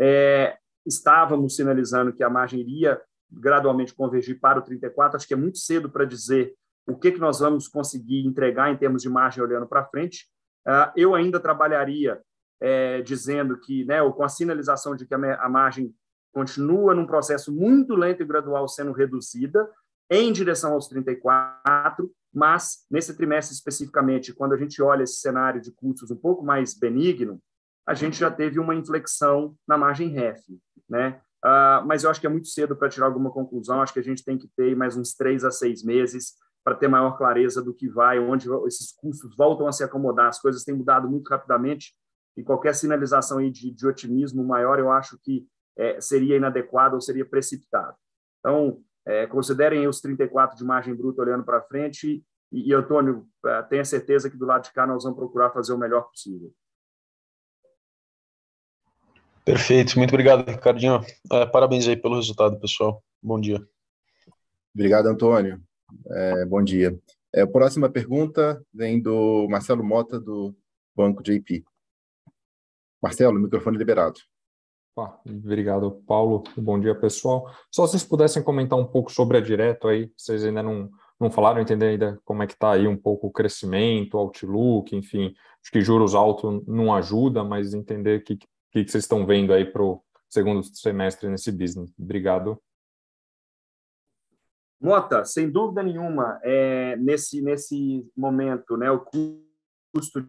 [0.00, 0.56] É,
[0.86, 2.98] estávamos sinalizando que a margem iria
[3.30, 5.18] gradualmente convergir para o 34.
[5.18, 6.54] Acho que é muito cedo para dizer
[6.88, 10.26] o que, que nós vamos conseguir entregar em termos de margem olhando para frente.
[10.66, 12.18] Uh, eu ainda trabalharia
[12.58, 15.94] é, dizendo que, né, ou com a sinalização de que a margem
[16.32, 19.68] continua num processo muito lento e gradual sendo reduzida
[20.10, 25.70] em direção aos 34, mas nesse trimestre especificamente, quando a gente olha esse cenário de
[25.72, 27.40] custos um pouco mais benigno,
[27.86, 30.40] a gente já teve uma inflexão na margem REF,
[30.88, 31.20] né?
[31.44, 33.80] Uh, mas eu acho que é muito cedo para tirar alguma conclusão.
[33.80, 36.88] Acho que a gente tem que ter mais uns três a seis meses para ter
[36.88, 40.28] maior clareza do que vai, onde esses custos voltam a se acomodar.
[40.28, 41.94] As coisas têm mudado muito rapidamente
[42.36, 47.00] e qualquer sinalização aí de, de otimismo maior, eu acho que é, seria inadequado ou
[47.00, 47.96] seria precipitado.
[48.38, 53.62] Então, é, considerem os 34 de margem bruta olhando para frente e, e Antônio, é,
[53.62, 56.52] tenha certeza que do lado de cá nós vamos procurar fazer o melhor possível.
[59.44, 61.00] Perfeito, muito obrigado, Ricardinho.
[61.32, 63.02] É, parabéns aí pelo resultado, pessoal.
[63.22, 63.60] Bom dia.
[64.74, 65.60] Obrigado, Antônio.
[66.08, 66.96] É, bom dia.
[67.34, 70.54] É, a próxima pergunta vem do Marcelo Mota, do
[70.94, 71.64] Banco JP.
[73.02, 74.20] Marcelo, microfone liberado.
[75.26, 76.42] Obrigado, Paulo.
[76.56, 77.50] Bom dia, pessoal.
[77.70, 81.30] Só se vocês pudessem comentar um pouco sobre a Direto aí, vocês ainda não, não
[81.30, 85.34] falaram, entender ainda como é que está aí um pouco o crescimento, o outlook, enfim.
[85.62, 88.38] Acho que juros altos não ajuda, mas entender que o
[88.72, 91.92] que vocês estão vendo aí para o segundo semestre nesse business?
[91.98, 92.60] Obrigado.
[94.80, 99.04] Mota, sem dúvida nenhuma, é, nesse, nesse momento, né, o
[99.92, 100.26] custo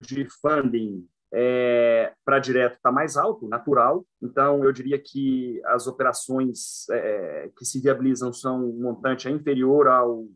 [0.00, 4.06] de funding é, para direto está mais alto, natural.
[4.22, 10.28] Então, eu diria que as operações é, que se viabilizam são um montante inferior ao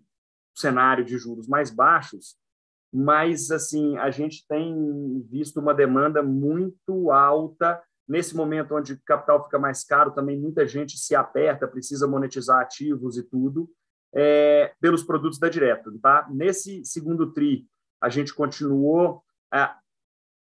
[0.57, 2.37] cenário de juros mais baixos,
[2.93, 7.81] mas assim a gente tem visto uma demanda muito alta.
[8.09, 12.61] Nesse momento onde o capital fica mais caro também muita gente se aperta precisa monetizar
[12.61, 13.71] ativos e tudo
[14.13, 16.27] é, pelos produtos da direto tá?
[16.31, 17.69] Nesse segundo tri
[18.01, 19.23] a gente continuou
[19.53, 19.71] é,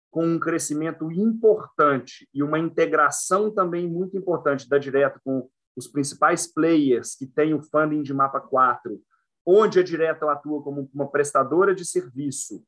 [0.09, 6.51] com um crescimento importante e uma integração também muito importante da direto com os principais
[6.51, 8.99] players que têm o funding de mapa 4
[9.45, 12.63] onde a Direto atua como uma prestadora de serviço,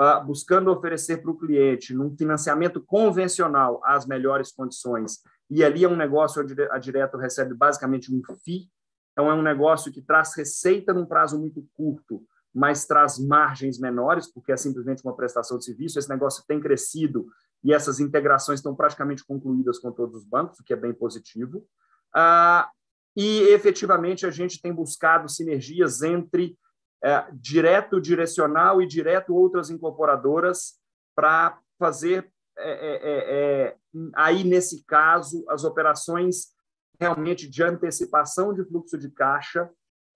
[0.00, 5.20] uh, buscando oferecer para o cliente, num financiamento convencional, as melhores condições.
[5.48, 8.68] E ali é um negócio onde a Direto recebe basicamente um FII,
[9.12, 12.22] então é um negócio que traz receita num prazo muito curto,
[12.56, 15.98] mas traz margens menores, porque é simplesmente uma prestação de serviço.
[15.98, 17.26] Esse negócio tem crescido
[17.62, 21.66] e essas integrações estão praticamente concluídas com todos os bancos, o que é bem positivo.
[22.14, 22.70] Ah,
[23.14, 26.58] e efetivamente a gente tem buscado sinergias entre
[27.04, 30.80] é, direto direcional e direto outras incorporadoras
[31.14, 33.76] para fazer é é,
[34.14, 36.54] aí nesse caso as operações
[36.98, 39.68] realmente de antecipação de fluxo de caixa,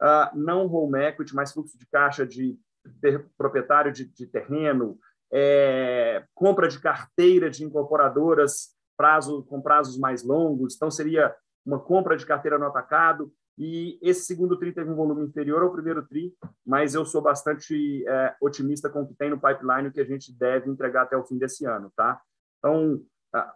[0.03, 2.59] uh, não home equity, mas fluxo de caixa de
[3.01, 4.99] ter, proprietário de, de terreno,
[5.33, 10.75] é, compra de carteira de incorporadoras prazo, com prazos mais longos.
[10.75, 11.35] Então, seria
[11.65, 15.73] uma compra de carteira no atacado, e esse segundo TRI teve um volume inferior ao
[15.73, 16.35] primeiro TRI,
[16.67, 20.33] mas eu sou bastante é, otimista com o que tem no pipeline, que a gente
[20.33, 21.93] deve entregar até o fim desse ano.
[21.95, 22.21] Tá?
[22.59, 23.03] Então,
[23.35, 23.53] ah,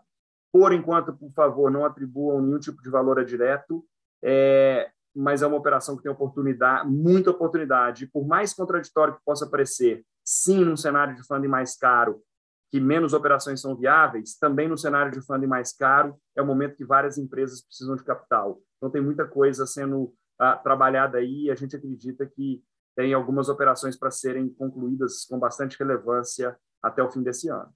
[0.53, 3.85] por enquanto, por favor, não atribuam nenhum tipo de valor a direto,
[4.23, 8.07] é, mas é uma operação que tem oportunidade, muita oportunidade.
[8.07, 12.23] Por mais contraditório que possa parecer, sim, num cenário de funding mais caro,
[12.71, 16.75] que menos operações são viáveis, também no cenário de funding mais caro, é o momento
[16.75, 18.61] que várias empresas precisam de capital.
[18.77, 22.65] Então, tem muita coisa sendo uh, trabalhada aí e a gente acredita que
[22.97, 27.73] tem algumas operações para serem concluídas com bastante relevância até o fim desse ano.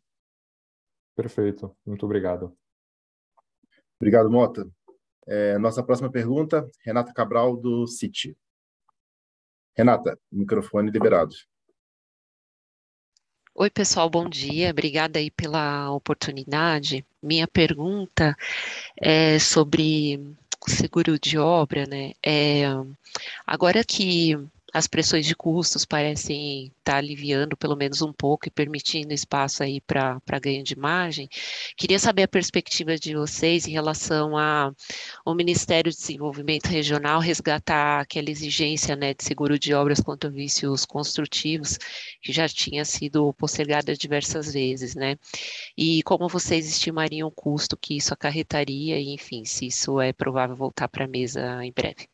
[1.17, 2.57] Perfeito, muito obrigado.
[4.01, 4.69] Obrigado, Mota.
[5.31, 8.35] É, nossa próxima pergunta, Renata Cabral, do Citi.
[9.77, 11.35] Renata, microfone liberado.
[13.55, 14.71] Oi, pessoal, bom dia.
[14.71, 17.05] Obrigada aí pela oportunidade.
[17.23, 18.35] Minha pergunta
[18.97, 20.35] é sobre
[20.67, 22.13] seguro de obra, né?
[22.25, 22.63] É,
[23.47, 24.35] agora que
[24.79, 29.63] as pressões de custos parecem estar tá aliviando pelo menos um pouco e permitindo espaço
[29.63, 31.29] aí para ganho de margem.
[31.77, 34.73] Queria saber a perspectiva de vocês em relação a
[35.25, 40.85] o Ministério de Desenvolvimento Regional resgatar aquela exigência né, de seguro de obras contra vícios
[40.85, 41.77] construtivos
[42.23, 45.17] que já tinha sido postergada diversas vezes, né?
[45.77, 50.57] E como vocês estimariam o custo que isso acarretaria e, enfim, se isso é provável
[50.57, 52.09] voltar para a mesa em breve?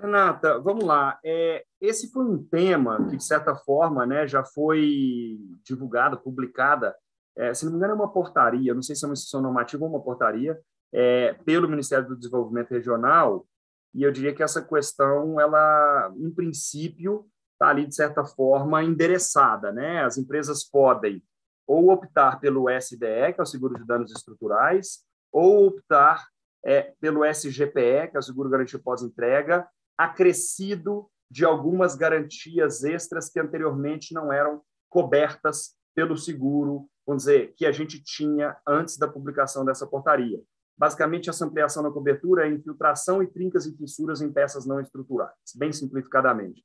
[0.00, 1.18] Renata, vamos lá.
[1.24, 6.96] É, esse foi um tema que, de certa forma, né, já foi divulgado, publicada,
[7.36, 9.84] é, se não me engano, é uma portaria, não sei se é uma instituição normativa
[9.84, 10.58] ou uma portaria,
[10.92, 13.46] é, pelo Ministério do Desenvolvimento Regional,
[13.94, 19.70] e eu diria que essa questão, ela, em princípio, está ali, de certa forma, endereçada.
[19.72, 20.02] Né?
[20.02, 21.22] As empresas podem
[21.66, 26.26] ou optar pelo SDE, que é o Seguro de Danos Estruturais, ou optar
[26.64, 29.68] é, pelo SGPE, que é o Seguro Garantia Pós-Entrega,
[30.04, 37.66] acrescido de algumas garantias extras que anteriormente não eram cobertas pelo seguro, vamos dizer, que
[37.66, 40.40] a gente tinha antes da publicação dessa portaria.
[40.76, 45.34] Basicamente, essa ampliação na cobertura é infiltração e trincas e fissuras em peças não estruturais,
[45.54, 46.64] bem simplificadamente.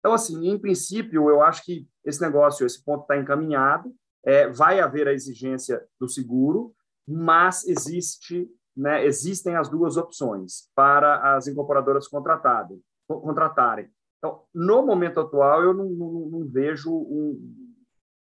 [0.00, 3.94] Então, assim, em princípio, eu acho que esse negócio, esse ponto está encaminhado,
[4.24, 6.74] é, vai haver a exigência do seguro,
[7.06, 12.80] mas existe né, existem as duas opções para as incorporadoras contratarem.
[13.06, 13.88] contratarem.
[14.18, 17.70] Então, no momento atual, eu não, não, não vejo um,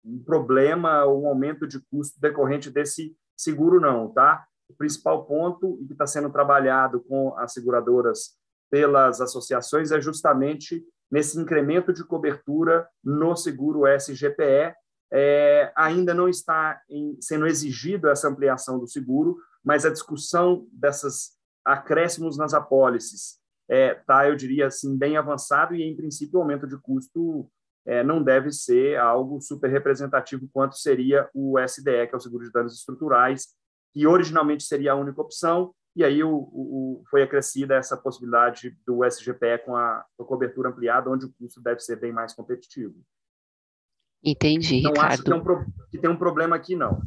[0.04, 4.44] um, problema, um aumento de custo decorrente desse seguro, não, tá?
[4.68, 8.36] O principal ponto que está sendo trabalhado com as seguradoras
[8.70, 14.74] pelas associações é justamente nesse incremento de cobertura no seguro SGPE.
[15.12, 21.38] É, ainda não está em, sendo exigido essa ampliação do seguro, mas a discussão dessas
[21.64, 23.38] acréscimos nas apólices
[23.68, 27.48] é, tá, eu diria assim, bem avançado e, em princípio, o aumento de custo
[27.86, 32.44] é, não deve ser algo super representativo quanto seria o SDE, que é o seguro
[32.44, 33.48] de danos estruturais,
[33.92, 39.04] que originalmente seria a única opção, e aí o, o, foi acrescida essa possibilidade do
[39.04, 42.94] SGPE com a, com a, cobertura ampliada, onde o custo deve ser bem mais competitivo.
[44.22, 45.12] Entendi, não Ricardo.
[45.12, 47.00] acho que um, que tem um problema aqui, não.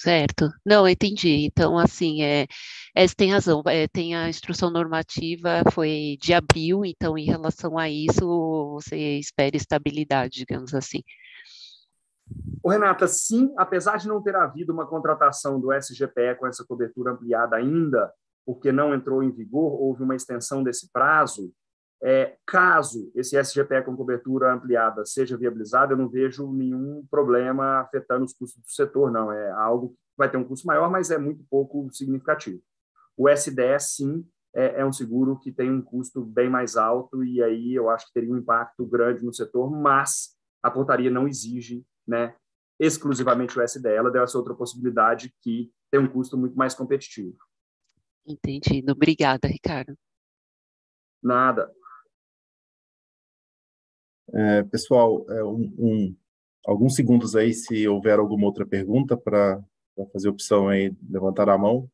[0.00, 0.50] Certo.
[0.64, 1.46] Não, entendi.
[1.46, 2.46] Então, assim, é,
[2.94, 3.62] é, você tem razão.
[3.66, 9.56] É, tem a instrução normativa, foi de abril, então, em relação a isso, você espera
[9.56, 11.02] estabilidade, digamos assim.
[12.62, 17.12] O Renata, sim, apesar de não ter havido uma contratação do SGPE com essa cobertura
[17.12, 18.12] ampliada ainda,
[18.46, 21.52] porque não entrou em vigor, houve uma extensão desse prazo,
[22.02, 28.24] é, caso esse SGPE com cobertura ampliada seja viabilizado, eu não vejo nenhum problema afetando
[28.24, 29.32] os custos do setor, não.
[29.32, 32.60] É algo que vai ter um custo maior, mas é muito pouco significativo.
[33.16, 37.42] O SDS, sim, é, é um seguro que tem um custo bem mais alto e
[37.42, 41.84] aí eu acho que teria um impacto grande no setor, mas a portaria não exige
[42.06, 42.34] né,
[42.78, 47.36] exclusivamente o SDE, ela deu essa outra possibilidade que tem um custo muito mais competitivo.
[48.26, 48.92] Entendido.
[48.92, 49.94] Obrigada, Ricardo.
[51.22, 51.70] Nada.
[54.36, 56.16] É, pessoal, é, um, um,
[56.66, 59.62] alguns segundos aí, se houver alguma outra pergunta para
[60.12, 61.88] fazer opção aí, levantar a mão.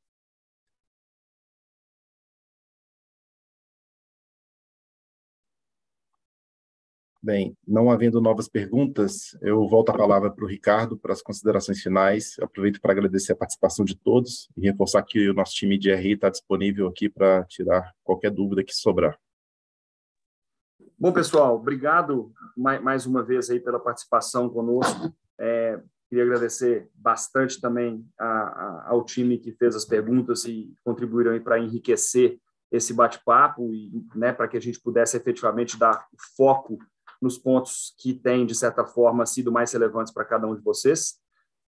[7.23, 11.83] Bem, não havendo novas perguntas, eu volto a palavra para o Ricardo para as considerações
[11.83, 12.37] finais.
[12.41, 16.15] Aproveito para agradecer a participação de todos e reforçar que o nosso time de RI
[16.15, 19.19] está disponível aqui para tirar qualquer dúvida que sobrar.
[21.01, 25.10] Bom, pessoal, obrigado mais uma vez aí pela participação conosco.
[25.39, 31.40] É, queria agradecer bastante também a, a, ao time que fez as perguntas e contribuíram
[31.40, 32.39] para enriquecer
[32.70, 36.06] esse bate-papo e né, para que a gente pudesse efetivamente dar
[36.36, 36.77] foco
[37.22, 41.14] nos pontos que têm, de certa forma, sido mais relevantes para cada um de vocês.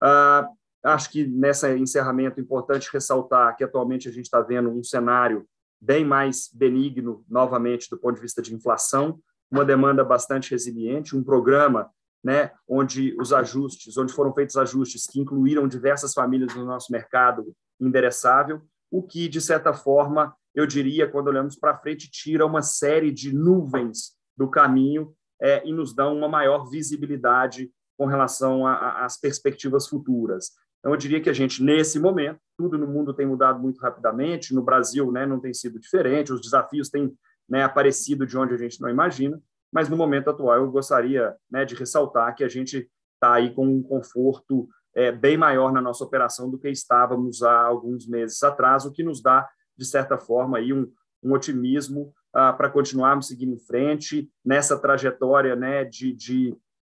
[0.00, 0.48] Ah,
[0.82, 5.46] acho que nesse encerramento é importante ressaltar que atualmente a gente está vendo um cenário
[5.80, 11.24] bem mais benigno, novamente, do ponto de vista de inflação, uma demanda bastante resiliente, um
[11.24, 11.90] programa
[12.22, 17.55] né, onde os ajustes, onde foram feitos ajustes que incluíram diversas famílias no nosso mercado
[17.80, 18.60] endereçável,
[18.90, 23.32] o que, de certa forma, eu diria, quando olhamos para frente, tira uma série de
[23.32, 30.52] nuvens do caminho é, e nos dá uma maior visibilidade com relação às perspectivas futuras.
[30.78, 34.55] Então, eu diria que a gente, nesse momento, tudo no mundo tem mudado muito rapidamente,
[34.55, 37.12] no Brasil né, não tem sido diferente, os desafios têm
[37.48, 39.40] né, aparecido de onde a gente não imagina,
[39.72, 43.66] mas no momento atual eu gostaria né, de ressaltar que a gente está aí com
[43.66, 48.84] um conforto é, bem maior na nossa operação do que estávamos há alguns meses atrás,
[48.84, 50.90] o que nos dá, de certa forma, aí um,
[51.22, 56.56] um otimismo ah, para continuarmos seguindo em frente nessa trajetória né, de, de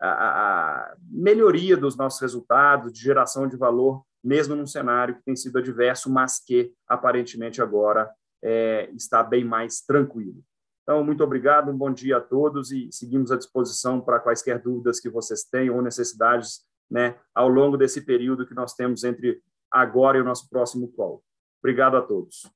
[0.09, 5.57] a, melhoria dos nossos resultados, de geração de valor, mesmo num cenário que tem sido
[5.57, 8.09] adverso, mas que aparentemente agora
[8.43, 10.43] é, está bem mais tranquilo.
[10.83, 14.99] Então, muito obrigado, um bom dia a todos e seguimos à disposição para quaisquer dúvidas
[14.99, 19.41] que vocês tenham ou necessidades né, ao longo desse período que nós temos entre
[19.71, 21.23] agora e o nosso próximo call.
[21.61, 22.51] Obrigado a todos.